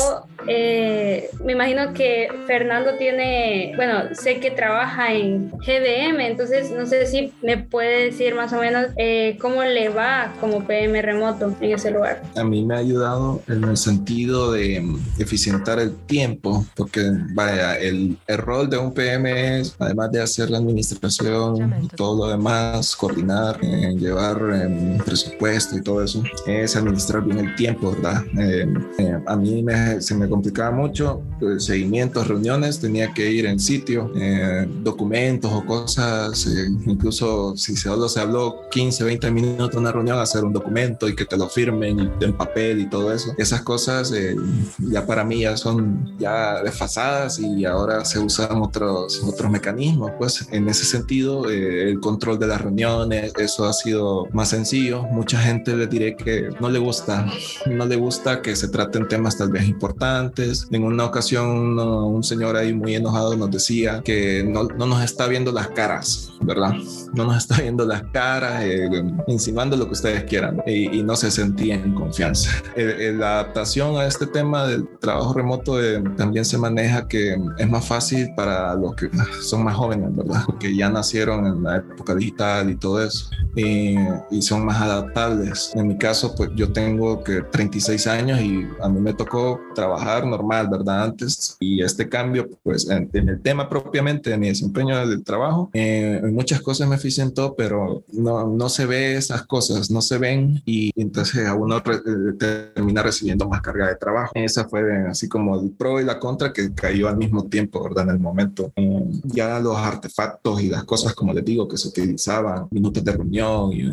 eh, 0.47 1.31
me 1.45 1.53
imagino 1.53 1.93
que 1.93 2.29
Fernando 2.47 2.97
tiene, 2.99 3.73
bueno, 3.77 4.15
sé 4.15 4.41
que 4.41 4.51
trabaja 4.51 5.13
en 5.13 5.51
GDM, 5.51 6.21
entonces 6.21 6.71
no 6.71 6.87
sé 6.87 7.07
si 7.07 7.33
me 7.43 7.59
puede 7.59 8.07
decir 8.07 8.35
más 8.35 8.53
o 8.53 8.61
menos 8.61 8.87
eh, 8.97 9.37
cómo 9.41 9.63
le 9.65 9.89
va 9.89 10.35
como 10.41 10.65
PM 10.65 11.01
remoto 11.03 11.55
en 11.61 11.73
ese 11.73 11.91
lugar. 11.91 12.23
A 12.37 12.45
mí 12.45 12.65
me 12.65 12.75
ha 12.75 12.79
ayudado 12.79 13.43
en 13.49 13.65
el 13.65 13.77
sentido 13.77 14.53
de 14.53 14.83
eficientar 15.19 15.79
el 15.79 15.95
tiempo, 16.07 16.65
porque 16.75 17.03
vaya, 17.35 17.77
el, 17.77 18.17
el 18.27 18.39
rol 18.39 18.69
de 18.69 18.79
un 18.79 18.93
PM 18.93 19.61
es, 19.61 19.77
además 19.79 20.11
de 20.13 20.23
hacer 20.23 20.51
la 20.51 20.59
administración 20.59 21.75
y 21.83 21.89
todo 21.89 22.27
lo 22.27 22.31
demás, 22.31 22.97
coordinar, 22.97 23.59
eh, 23.63 23.95
llevar 23.97 24.41
eh, 24.53 24.99
presupuesto 25.05 25.77
y 25.77 25.83
todo 25.83 26.03
eso, 26.03 26.23
es 26.47 26.77
administrar 26.77 27.23
bien 27.25 27.39
el 27.39 27.55
tiempo, 27.57 27.93
¿verdad? 27.93 28.25
Eh, 28.39 28.67
eh, 28.99 29.19
a 29.27 29.37
mí 29.37 29.63
me, 29.63 30.01
se 30.01 30.15
me 30.15 30.27
complicaba 30.31 30.71
mucho, 30.71 31.23
pues, 31.39 31.65
seguimientos, 31.65 32.29
reuniones, 32.29 32.79
tenía 32.79 33.13
que 33.13 33.31
ir 33.31 33.47
en 33.47 33.59
sitio, 33.59 34.11
eh, 34.15 34.67
documentos 34.83 35.53
o 35.53 35.67
cosas, 35.67 36.47
eh, 36.47 36.69
incluso 36.87 37.57
si 37.57 37.77
solo 37.77 38.09
se 38.09 38.21
habló 38.21 38.69
15, 38.71 39.05
20 39.05 39.31
minutos 39.31 39.75
en 39.75 39.81
una 39.81 39.93
reunión, 39.93 40.19
hacer 40.19 40.45
un 40.45 40.53
documento 40.53 41.09
y 41.09 41.17
que 41.17 41.25
te 41.25 41.37
lo 41.37 41.49
firmen 41.49 42.13
en 42.21 42.33
papel 42.33 42.81
y 42.81 42.89
todo 42.89 43.13
eso. 43.13 43.35
Esas 43.37 43.63
cosas 43.63 44.13
eh, 44.13 44.37
ya 44.79 45.05
para 45.05 45.25
mí 45.25 45.41
ya 45.41 45.57
son 45.57 46.17
ya 46.19 46.63
desfasadas 46.63 47.39
y 47.41 47.65
ahora 47.65 48.05
se 48.05 48.21
usan 48.21 48.63
otros, 48.63 49.23
otros 49.25 49.51
mecanismos. 49.51 50.13
Pues 50.19 50.47
en 50.53 50.69
ese 50.69 50.85
sentido, 50.85 51.49
el 51.51 51.99
control 52.01 52.39
de 52.39 52.47
las 52.47 52.61
reuniones, 52.61 53.33
eso 53.37 53.65
ha 53.65 53.73
sido 53.73 54.29
más 54.33 54.51
sencillo. 54.51 55.03
Mucha 55.03 55.39
gente 55.41 55.77
le 55.77 55.89
diré 55.89 56.15
que 56.17 56.51
no 56.61 56.71
le 56.71 56.79
gusta, 56.79 57.27
no 57.67 57.87
le 57.87 57.97
gusta 57.97 58.43
que 58.43 58.55
se 58.55 58.69
traten 58.69 59.09
temas 59.09 59.37
tal 59.37 59.51
vez 59.51 59.67
importantes 59.67 60.20
antes. 60.21 60.69
En 60.71 60.85
una 60.85 61.05
ocasión 61.05 61.79
un 61.79 62.23
señor 62.23 62.57
ahí 62.57 62.73
muy 62.73 62.95
enojado 62.95 63.37
nos 63.37 63.51
decía 63.51 64.03
que 64.05 64.45
no, 64.45 64.65
no, 64.65 64.87
nos 64.87 65.03
está 65.03 65.27
viendo 65.27 65.53
las 65.53 65.69
caras, 65.69 66.33
¿verdad? 66.41 66.75
No 67.15 67.25
nos 67.25 67.37
está 67.37 67.61
viendo 67.61 67.85
las 67.85 68.03
caras, 68.13 68.63
eh, 68.65 68.89
insinuando 69.27 69.77
lo 69.77 69.87
que 69.87 69.93
ustedes 69.93 70.25
quieran 70.25 70.63
y, 70.67 71.01
no 71.01 71.17
se 71.17 71.31
sentía 71.31 71.77
en 71.77 71.95
confianza. 71.95 72.51
la 72.77 73.41
adaptación 73.41 73.97
a 73.97 74.07
este 74.07 74.27
tema 74.27 74.67
del 74.67 74.87
trabajo 74.99 75.33
remoto 75.33 75.83
eh, 75.83 76.03
también 76.17 76.45
se 76.45 76.59
maneja 76.59 77.09
que 77.09 77.37
es 77.59 77.69
más 77.69 77.87
fácil 77.87 78.29
para 78.37 78.75
los 78.75 78.95
que 78.95 79.09
son 79.43 79.65
más 79.65 79.77
jóvenes, 79.77 80.15
¿verdad? 80.15 80.45
Que 80.61 80.77
ya 80.77 80.91
nacieron 80.91 81.47
en 81.47 81.63
la 81.63 81.77
época 81.77 82.15
digital 82.15 82.69
y 82.71 82.77
todo 82.77 83.03
eso 83.03 83.31
y, 83.57 83.97
y 84.31 84.43
son 84.43 84.65
más 84.65 84.81
adaptables. 84.81 85.73
En 85.75 85.89
mi 85.89 85.99
caso, 85.99 86.35
pues 86.37 86.51
yo 86.55 86.71
tengo 86.73 87.23
que 87.25 87.43
36 87.43 88.07
años 88.07 88.41
y 88.41 88.67
a 88.83 88.89
mí 88.89 89.01
me 89.01 89.15
tocó 89.15 89.61
trabajar 89.75 90.10
normal, 90.27 90.69
¿verdad? 90.69 91.05
Antes 91.05 91.57
y 91.61 91.83
este 91.83 92.09
cambio, 92.09 92.49
pues 92.63 92.89
en, 92.89 93.11
el 93.13 93.41
tema 93.41 93.69
propiamente 93.69 94.31
de 94.31 94.39
mi 94.39 94.49
desempeño 94.49 95.07
del 95.07 95.23
trabajo, 95.23 95.71
eh, 95.73 96.21
en 96.23 96.35
muchas 96.35 96.61
cosas 96.61 96.89
me 96.89 96.97
eficientó, 96.97 97.55
pero 97.55 98.05
no, 98.13 98.47
no 98.49 98.69
se 98.69 98.87
ve 98.87 99.17
esas 99.17 99.47
cosas, 99.47 99.91
no 99.91 100.03
se 100.03 100.19
ven 100.19 100.63
y 100.67 100.91
entonces 101.01 101.47
a 101.47 101.55
uno 101.55 101.79
eh, 101.79 102.73
termina 102.75 103.03
recibiendo 103.03 103.49
más 103.49 103.61
carga 103.61 103.89
de 103.89 103.97
trabajo. 103.97 104.33
Esa 104.35 104.69
fue 104.69 105.07
así 105.07 105.29
como 105.29 105.61
el 105.61 105.71
pro 105.71 106.01
y 106.01 106.05
la 106.05 106.19
contra 106.19 106.53
que 106.53 106.73
cayó 106.75 107.09
al 107.09 107.17
mismo 107.17 107.45
tiempo, 107.45 107.83
¿verdad? 107.83 108.05
En 108.05 108.11
el 108.11 108.21
momento. 108.21 108.73
Eh, 108.77 109.05
ya 109.25 109.61
los 109.61 109.77
artefactos 109.77 110.63
y 110.63 110.69
las 110.69 110.85
cosas, 110.85 111.15
como 111.15 111.33
les 111.33 111.45
digo, 111.45 111.69
que 111.69 111.77
se 111.77 111.89
utilizaban, 111.89 112.69
minutos 112.71 113.05
de 113.05 113.13
reunión 113.13 113.73
y 113.73 113.91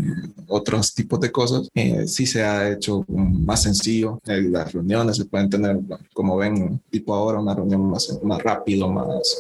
otros 0.48 0.94
tipos 0.94 1.20
de 1.20 1.32
cosas, 1.32 1.70
sí 2.06 2.26
se 2.26 2.44
ha 2.44 2.70
hecho 2.72 3.06
más 3.08 3.64
sencillo. 3.64 4.20
las 4.26 4.72
reuniones 4.74 5.18
se 5.18 5.26
pueden 5.26 5.50
tener, 5.50 5.80
como 6.14 6.38
ven, 6.38 6.82
tipo 6.90 7.14
ahora 7.14 7.40
una 7.40 7.54
reunión 7.54 7.90
más, 7.90 8.20
más 8.24 8.42
rápido, 8.42 8.90
más 8.90 9.38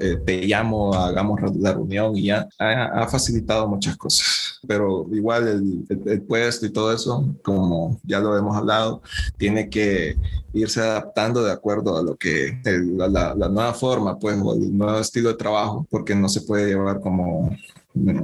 eh, 0.00 0.16
te 0.24 0.42
llamo, 0.42 0.94
hagamos 0.94 1.40
la 1.56 1.72
reunión 1.72 2.16
y 2.16 2.24
ya 2.24 2.48
ha, 2.58 3.06
facilitado 3.08 3.66
muchas 3.66 3.96
cosas. 3.96 4.60
Pero 4.66 5.06
igual 5.12 5.48
el, 5.48 6.00
el, 6.06 6.22
puesto 6.22 6.66
y 6.66 6.70
todo 6.70 6.92
eso, 6.92 7.24
como 7.42 7.98
ya 8.04 8.20
lo 8.20 8.36
hemos 8.36 8.56
hablado, 8.56 9.02
tiene 9.36 9.68
que 9.68 10.16
irse 10.52 10.80
adaptando 10.80 11.42
de 11.42 11.52
acuerdo 11.52 11.98
a 11.98 12.02
lo 12.02 12.16
que 12.16 12.60
la, 12.64 13.08
la, 13.08 13.34
la 13.34 13.48
nueva 13.48 13.74
forma, 13.74 14.18
pues, 14.18 14.38
o 14.42 14.54
el 14.54 14.76
nuevo 14.76 14.98
estilo 14.98 15.30
de 15.30 15.34
trabajo, 15.34 15.86
porque 15.90 16.14
no 16.14 16.28
se 16.28 16.42
puede 16.42 16.68
llevar 16.68 17.00
como 17.00 17.50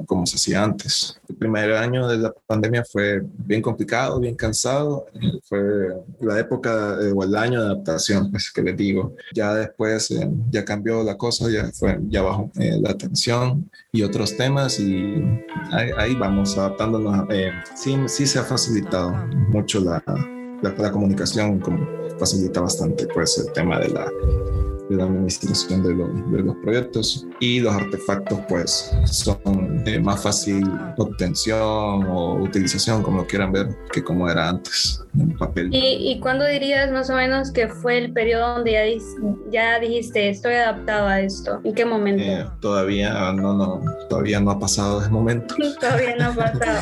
como 0.07 0.27
se 0.27 0.37
hacía 0.37 0.65
antes. 0.65 1.21
El 1.29 1.37
primer 1.37 1.73
año 1.73 2.09
de 2.09 2.19
la 2.19 2.35
pandemia 2.47 2.85
fue 2.85 3.23
bien 3.23 3.63
complicado, 3.63 4.19
bien 4.19 4.35
cansado. 4.35 5.07
Fue 5.45 5.61
la 6.21 6.39
época 6.39 6.99
o 7.15 7.25
el 7.25 7.37
año 7.37 7.61
de 7.61 7.67
adaptación, 7.67 8.31
pues 8.31 8.51
que 8.51 8.63
les 8.63 8.77
digo. 8.77 9.15
Ya 9.35 9.55
después 9.55 10.11
eh, 10.11 10.29
ya 10.51 10.65
cambió 10.65 11.03
la 11.03 11.17
cosa, 11.17 11.51
ya 11.51 11.71
fue 11.73 11.99
ya 12.09 12.23
bajó 12.23 12.51
eh, 12.59 12.79
la 12.81 12.91
atención 12.91 13.71
y 13.93 14.03
otros 14.03 14.37
temas 14.37 14.81
y 14.81 15.23
ahí, 15.73 16.15
vamos 16.15 16.57
adaptándonos. 16.57 17.27
Eh, 17.31 17.53
sí, 17.75 17.97
sí 18.07 18.27
se 18.27 18.39
ha 18.39 18.45
facilitado 18.45 19.13
mucho 19.51 19.81
la, 19.81 20.03
la, 20.63 20.75
la 20.77 20.91
comunicación, 20.91 21.61
como 21.61 21.87
facilita 22.19 22.61
bastante 22.61 23.07
pues 23.07 23.39
el 23.39 23.53
tema 23.53 23.79
de 23.79 23.89
la 23.91 24.11
de 24.89 24.97
la 24.97 25.05
administración 25.05 25.83
de, 25.83 25.95
de, 26.37 26.43
los 26.43 26.57
proyectos 26.57 27.27
y 27.41 27.61
los 27.61 27.75
artefactos 27.75 28.39
pues 28.49 28.93
son 29.07 29.85
de 29.85 30.01
más 30.01 30.23
fácil 30.23 30.65
obtención 30.97 32.05
o 32.07 32.35
utilización 32.43 33.03
como 33.03 33.19
lo 33.19 33.27
quieran 33.27 33.53
ver 33.53 33.69
que 33.93 34.03
como 34.03 34.29
era 34.29 34.49
antes 34.49 35.05
en 35.19 35.37
papel. 35.37 35.69
¿Y, 35.73 36.13
y 36.13 36.21
cuándo 36.21 36.47
dirías 36.47 36.91
más 36.91 37.11
o 37.11 37.15
menos 37.17 37.51
que 37.51 37.69
fue 37.69 37.99
el 37.99 38.13
periodo 38.13 38.55
donde 38.55 38.73
ya, 38.73 38.83
ya 39.51 39.81
dijiste 39.81 40.29
estoy 40.29 40.55
adaptado 40.55 41.07
a 41.07 41.21
esto? 41.21 41.61
¿En 41.65 41.75
qué 41.75 41.85
momento? 41.85 42.23
Eh, 42.23 42.47
todavía 42.61 43.33
no, 43.33 43.55
no, 43.55 43.83
todavía 44.09 44.41
no 44.41 44.53
ha 44.53 44.59
pasado 44.59 45.01
ese 45.01 45.11
momento. 45.11 45.55
todavía 45.81 46.17
no 46.17 46.25
ha 46.27 46.35
pasado. 46.35 46.79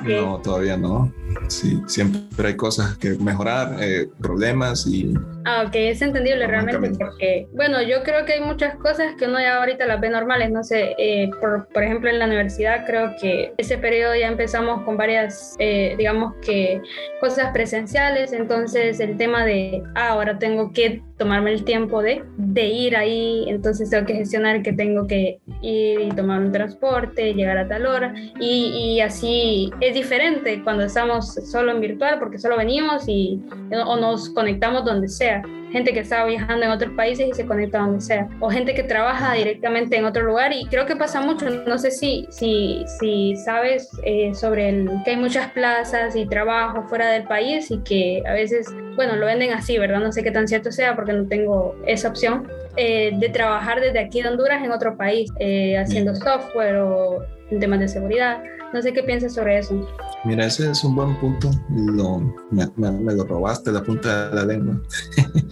No, 0.04 0.38
todavía 0.38 0.76
no. 0.76 1.12
Sí, 1.48 1.80
siempre 1.86 2.48
hay 2.48 2.56
cosas 2.56 2.96
que 2.98 3.10
mejorar, 3.18 3.76
eh, 3.80 4.08
problemas 4.20 4.86
y... 4.86 5.14
Ah, 5.44 5.64
ok, 5.66 5.74
es 5.74 6.02
entendible 6.02 6.46
realmente 6.46 6.78
porque, 7.10 7.48
bueno, 7.52 7.82
yo 7.82 8.02
creo 8.02 8.24
que 8.24 8.34
hay 8.34 8.40
muchas 8.40 8.76
cosas 8.76 9.14
que 9.18 9.26
uno 9.26 9.40
ya 9.40 9.58
ahorita 9.58 9.86
las 9.86 10.00
ve 10.00 10.10
normales, 10.10 10.50
no 10.50 10.62
sé, 10.62 10.94
eh, 10.98 11.30
por, 11.40 11.66
por, 11.68 11.82
ejemplo 11.82 12.08
en 12.08 12.18
la 12.18 12.26
universidad 12.26 12.86
creo 12.86 13.14
que 13.20 13.52
ese 13.56 13.78
periodo 13.78 14.14
ya 14.14 14.28
empezamos 14.28 14.82
con 14.82 14.96
varias, 14.96 15.56
eh, 15.58 15.94
digamos 15.98 16.34
que 16.44 16.80
cosas 17.20 17.52
presenciales, 17.52 18.32
entonces 18.32 19.00
el 19.00 19.16
tema 19.16 19.44
de, 19.44 19.82
ah, 19.94 20.10
ahora 20.10 20.38
tengo 20.38 20.72
que 20.72 21.02
tomarme 21.18 21.52
el 21.52 21.64
tiempo 21.64 22.02
de, 22.02 22.22
de 22.36 22.66
ir 22.66 22.96
ahí, 22.96 23.44
entonces 23.48 23.90
tengo 23.90 24.06
que 24.06 24.14
gestionar 24.14 24.62
que 24.62 24.72
tengo 24.72 25.06
que 25.06 25.40
ir 25.62 26.00
y 26.00 26.08
tomar 26.10 26.40
un 26.40 26.52
transporte, 26.52 27.34
llegar 27.34 27.58
a 27.58 27.68
tal 27.68 27.86
hora 27.86 28.14
y, 28.38 28.94
y 28.96 29.00
así 29.00 29.70
es 29.80 29.94
diferente 29.94 30.62
cuando 30.62 30.84
estamos 30.84 31.34
solo 31.34 31.72
en 31.72 31.80
virtual 31.80 32.18
porque 32.18 32.38
solo 32.38 32.56
venimos 32.56 33.04
y 33.06 33.40
o 33.84 33.96
nos 33.96 34.30
conectamos 34.30 34.84
donde 34.84 35.08
sea. 35.08 35.42
Gente 35.72 35.92
que 35.92 36.00
está 36.00 36.24
viajando 36.24 36.64
en 36.64 36.70
otros 36.70 36.92
países 36.94 37.28
y 37.28 37.32
se 37.32 37.46
conecta 37.46 37.78
donde 37.78 38.00
sea. 38.00 38.28
O 38.40 38.50
gente 38.50 38.74
que 38.74 38.82
trabaja 38.82 39.34
directamente 39.34 39.96
en 39.96 40.04
otro 40.04 40.22
lugar 40.22 40.52
y 40.52 40.66
creo 40.66 40.86
que 40.86 40.96
pasa 40.96 41.20
mucho. 41.20 41.48
No 41.48 41.78
sé 41.78 41.90
si, 41.90 42.26
si, 42.30 42.84
si 42.98 43.36
sabes 43.36 43.90
eh, 44.04 44.34
sobre 44.34 44.68
el, 44.68 44.90
que 45.04 45.12
hay 45.12 45.16
muchas 45.16 45.50
plazas 45.52 46.16
y 46.16 46.26
trabajo 46.26 46.82
fuera 46.88 47.10
del 47.10 47.24
país 47.24 47.70
y 47.70 47.78
que 47.78 48.22
a 48.26 48.32
veces, 48.32 48.66
bueno, 48.96 49.16
lo 49.16 49.26
venden 49.26 49.52
así, 49.52 49.78
¿verdad? 49.78 50.00
No 50.00 50.12
sé 50.12 50.22
qué 50.22 50.30
tan 50.30 50.48
cierto 50.48 50.72
sea 50.72 50.94
porque 50.96 51.12
no 51.12 51.26
tengo 51.28 51.76
esa 51.86 52.08
opción. 52.08 52.48
Eh, 52.76 53.10
de 53.18 53.28
trabajar 53.28 53.80
desde 53.80 53.98
aquí 53.98 54.22
de 54.22 54.28
Honduras 54.28 54.62
en 54.62 54.70
otro 54.70 54.96
país, 54.96 55.30
eh, 55.40 55.76
haciendo 55.76 56.14
software 56.14 56.76
o 56.76 57.24
en 57.50 57.58
temas 57.58 57.80
de 57.80 57.88
seguridad. 57.88 58.42
No 58.72 58.80
sé 58.80 58.92
qué 58.92 59.02
piensas 59.02 59.34
sobre 59.34 59.58
eso. 59.58 59.86
Mira, 60.24 60.46
ese 60.46 60.70
es 60.70 60.84
un 60.84 60.94
buen 60.94 61.18
punto. 61.18 61.50
Lo, 61.70 62.20
me, 62.50 63.14
lo 63.14 63.24
robaste 63.24 63.72
la 63.72 63.82
punta 63.82 64.30
de 64.30 64.36
la 64.36 64.44
lengua. 64.44 64.80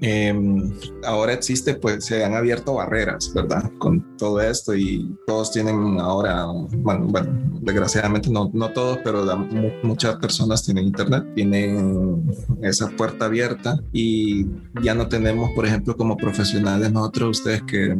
Em, 0.00 0.70
ahora 1.04 1.32
existe, 1.32 1.76
pues 1.76 2.04
se 2.04 2.24
han 2.24 2.34
abierto 2.34 2.74
barreras, 2.74 3.32
¿verdad? 3.32 3.70
Con 3.78 4.16
todo 4.18 4.40
esto 4.40 4.74
y 4.74 5.16
todos 5.26 5.52
tienen 5.52 5.98
ahora, 5.98 6.44
bueno, 6.78 7.06
bueno 7.06 7.30
desgraciadamente 7.62 8.28
no, 8.28 8.50
no 8.52 8.70
todos, 8.70 8.98
pero 9.02 9.24
muchas 9.82 10.16
personas 10.16 10.62
tienen 10.62 10.86
internet, 10.86 11.24
tienen 11.34 12.22
esa 12.62 12.88
puerta 12.90 13.26
abierta 13.26 13.80
y 13.92 14.46
ya 14.82 14.94
no 14.94 15.08
tenemos, 15.08 15.50
por 15.54 15.64
ejemplo, 15.64 15.96
como 15.96 16.16
profesionales 16.16 16.92
nosotros, 16.92 17.38
ustedes 17.38 17.62
que 17.62 17.96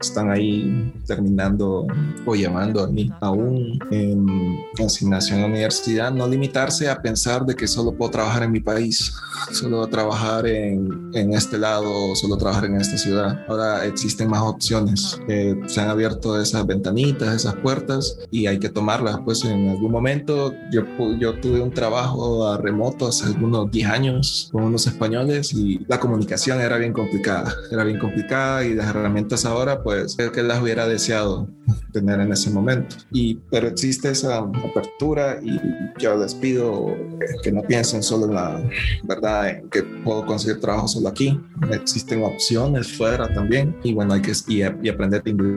están 0.00 0.30
ahí 0.30 0.92
terminando 1.06 1.86
o 2.24 2.34
llevando 2.34 2.88
aún 3.20 3.78
en 4.10 4.58
asignación 4.84 5.44
universidad, 5.44 6.12
no 6.12 6.26
limitarse 6.26 6.88
a 6.88 7.00
pensar 7.00 7.44
de 7.44 7.54
que 7.54 7.66
solo 7.66 7.94
puedo 7.94 8.10
trabajar 8.10 8.42
en 8.42 8.52
mi 8.52 8.60
país, 8.60 9.12
solo 9.52 9.86
trabajar 9.86 10.46
en, 10.46 11.10
en 11.14 11.34
este 11.34 11.58
lado, 11.58 12.14
solo 12.16 12.36
trabajar 12.36 12.66
en 12.66 12.76
esta 12.76 12.98
ciudad. 12.98 13.44
Ahora 13.48 13.84
existen 13.86 14.28
más 14.28 14.42
opciones. 14.42 15.20
Eh, 15.28 15.54
se 15.66 15.80
han 15.80 15.88
abierto 15.88 16.40
esas 16.40 16.66
ventanitas, 16.66 17.34
esas 17.34 17.54
puertas 17.56 18.18
y 18.30 18.46
hay 18.46 18.58
que 18.58 18.68
tomarlas. 18.68 19.20
Pues 19.24 19.44
en 19.44 19.68
algún 19.68 19.90
momento 19.90 20.52
yo, 20.70 20.82
yo 21.18 21.38
tuve 21.40 21.60
un 21.60 21.72
trabajo 21.72 22.48
a 22.48 22.58
remoto 22.58 23.08
hace 23.08 23.26
algunos 23.26 23.70
10 23.70 23.88
años 23.88 24.48
con 24.52 24.64
unos 24.64 24.86
españoles 24.86 25.52
y 25.52 25.84
la 25.88 26.00
comunicación 26.00 26.60
era 26.60 26.78
bien 26.78 26.92
complicada. 26.92 27.54
Era 27.70 27.84
bien 27.84 27.98
complicada 27.98 28.64
y 28.64 28.74
las 28.74 28.88
herramientas 28.88 29.44
ahora, 29.44 29.82
pues, 29.82 30.16
es 30.18 30.30
que 30.30 30.42
las 30.42 30.62
hubiera 30.62 30.86
deseado 30.86 31.48
tener 31.92 32.20
en 32.20 32.32
ese 32.32 32.50
momento. 32.50 32.96
Y, 33.10 33.36
pero 33.50 33.68
existe 33.68 33.91
esa 34.10 34.38
apertura 34.38 35.38
y 35.42 35.58
yo 35.98 36.16
les 36.16 36.34
pido 36.34 36.96
que 37.42 37.52
no 37.52 37.62
piensen 37.62 38.02
solo 38.02 38.26
en 38.26 38.34
la 38.34 38.62
verdad, 39.04 39.48
en 39.48 39.70
que 39.70 39.82
puedo 39.82 40.24
conseguir 40.26 40.60
trabajo 40.60 40.88
solo 40.88 41.08
aquí. 41.08 41.40
Existen 41.70 42.22
opciones 42.24 42.96
fuera 42.96 43.32
también 43.32 43.76
y 43.82 43.94
bueno, 43.94 44.14
hay 44.14 44.22
que 44.22 44.32
y, 44.48 44.60
y 44.60 44.88
aprender 44.88 45.22
inglés. 45.26 45.52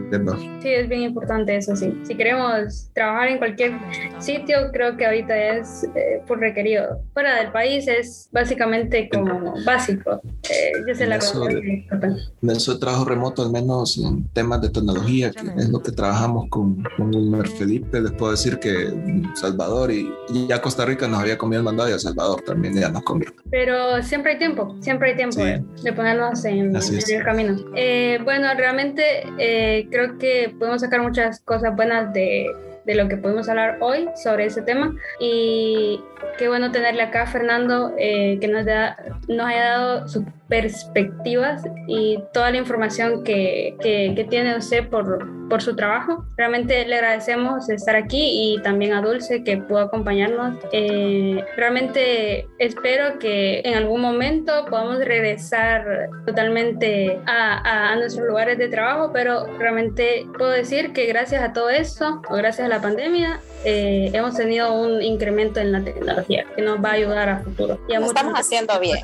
Sí, 0.61 0.69
es 0.69 0.87
bien 0.87 1.01
importante 1.01 1.55
eso, 1.55 1.75
sí. 1.75 1.93
Si 2.03 2.15
queremos 2.15 2.89
trabajar 2.93 3.29
en 3.29 3.37
cualquier 3.37 3.73
sitio, 4.19 4.57
creo 4.71 4.97
que 4.97 5.05
ahorita 5.05 5.57
es 5.57 5.83
eh, 5.95 6.21
por 6.27 6.39
requerido. 6.39 7.01
Fuera 7.13 7.35
del 7.41 7.51
país 7.51 7.87
es 7.87 8.29
básicamente 8.31 9.09
como 9.09 9.53
básico. 9.65 10.21
Eh, 10.49 10.71
yo 10.87 10.95
sé 10.95 11.07
la 11.07 11.17
eso, 11.17 11.47
en 11.49 12.49
eso 12.49 12.73
de 12.73 12.79
trabajo 12.79 13.05
remoto, 13.05 13.43
al 13.43 13.51
menos 13.51 13.97
en 13.97 14.27
temas 14.29 14.61
de 14.61 14.69
tecnología, 14.69 15.31
que 15.31 15.47
es 15.57 15.69
lo 15.69 15.81
que 15.81 15.91
trabajamos 15.91 16.47
con, 16.49 16.83
con 16.97 17.13
Wilmer 17.13 17.47
Felipe, 17.47 18.01
les 18.01 18.11
puedo 18.25 18.31
decir 18.31 18.57
que 18.57 18.91
Salvador 19.35 19.91
y, 19.91 20.11
ya 20.47 20.59
Costa 20.59 20.83
Rica 20.83 21.07
nos 21.07 21.19
había 21.19 21.37
comido 21.37 21.59
el 21.59 21.63
mandado 21.63 21.91
y 21.91 21.93
a 21.93 21.99
Salvador 21.99 22.41
también 22.41 22.73
ya 22.73 22.89
nos 22.89 23.03
comió. 23.03 23.31
Pero 23.51 24.01
siempre 24.01 24.31
hay 24.31 24.39
tiempo, 24.39 24.75
siempre 24.79 25.11
hay 25.11 25.15
tiempo 25.15 25.43
de 25.43 25.93
ponernos 25.93 26.43
en, 26.45 26.75
el 26.75 27.23
camino. 27.23 27.55
Eh, 27.75 28.19
bueno, 28.23 28.47
realmente 28.57 29.27
eh, 29.37 29.87
creo 29.91 30.17
que 30.17 30.55
podemos 30.57 30.81
sacar 30.81 31.03
muchas 31.03 31.39
cosas 31.41 31.75
buenas 31.75 32.11
de 32.13 32.47
de 32.85 32.95
lo 32.95 33.07
que 33.07 33.17
podemos 33.17 33.49
hablar 33.49 33.77
hoy 33.81 34.07
sobre 34.15 34.45
ese 34.45 34.61
tema. 34.61 34.95
Y 35.19 36.01
qué 36.37 36.47
bueno 36.47 36.71
tenerle 36.71 37.01
acá, 37.01 37.25
Fernando, 37.25 37.93
eh, 37.97 38.37
que 38.39 38.47
nos, 38.47 38.65
da, 38.65 38.97
nos 39.27 39.47
haya 39.47 39.63
dado 39.63 40.07
sus 40.07 40.23
perspectivas 40.47 41.63
y 41.87 42.19
toda 42.33 42.51
la 42.51 42.57
información 42.57 43.23
que, 43.23 43.75
que, 43.81 44.25
tiene 44.29 44.57
usted 44.57 44.87
por, 44.89 45.47
por 45.49 45.61
su 45.61 45.75
trabajo. 45.75 46.25
Realmente 46.37 46.85
le 46.85 46.95
agradecemos 46.95 47.69
estar 47.69 47.95
aquí 47.95 48.55
y 48.55 48.61
también 48.61 48.93
a 48.93 49.01
Dulce 49.01 49.43
que 49.43 49.57
pudo 49.57 49.79
acompañarnos. 49.79 50.57
Eh, 50.71 51.43
realmente 51.55 52.47
espero 52.59 53.19
que 53.19 53.61
en 53.63 53.75
algún 53.75 54.01
momento 54.01 54.65
podamos 54.69 54.97
regresar 55.03 56.09
totalmente 56.25 57.19
a, 57.25 57.91
a, 57.91 57.95
nuestros 57.95 58.27
lugares 58.27 58.57
de 58.57 58.67
trabajo, 58.67 59.11
pero 59.13 59.45
realmente 59.57 60.27
puedo 60.37 60.51
decir 60.51 60.93
que 60.93 61.05
gracias 61.05 61.43
a 61.43 61.53
todo 61.53 61.69
esto 61.69 62.21
o 62.29 62.35
gracias 62.35 62.65
a 62.65 62.69
la 62.69 62.81
pandemia 62.81 63.39
eh, 63.67 64.11
hemos 64.13 64.35
tenido 64.35 64.71
un 64.73 65.01
incremento 65.01 65.59
en 65.59 65.71
la 65.71 65.83
tecnología 65.83 66.45
que 66.55 66.61
nos 66.61 66.83
va 66.83 66.89
a 66.89 66.93
ayudar 66.93 67.29
a 67.29 67.39
futuro. 67.39 67.79
Y 67.89 67.95
Lo 67.95 68.05
estamos 68.05 68.33
haciendo 68.39 68.79
bien. 68.79 68.99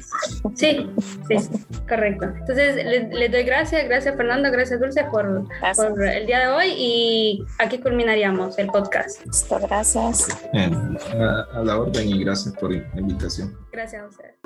Sí, 0.56 0.88
sí, 1.39 1.65
correcto. 1.88 2.26
Entonces, 2.26 2.76
les, 3.12 3.32
doy 3.32 3.44
gracias, 3.44 3.86
gracias 3.86 4.15
Fernando, 4.15 4.52
gracias 4.52 4.80
Dulce 4.80 5.04
por, 5.06 5.48
por, 5.76 6.04
el 6.04 6.26
día 6.26 6.39
de 6.39 6.48
hoy 6.48 6.74
y 6.78 7.46
aquí 7.60 7.80
culminaríamos 7.80 8.58
el 8.58 8.67
podcast. 8.67 9.26
Listo, 9.26 9.60
gracias. 9.60 10.28
a, 10.54 11.48
a 11.54 11.63
la 11.63 11.80
orden 11.80 12.08
y 12.08 12.24
gracias 12.24 12.56
por 12.56 12.72
la 12.72 13.00
invitación. 13.00 13.56
Gracias 13.72 14.04
a 14.04 14.08
ustedes. 14.08 14.41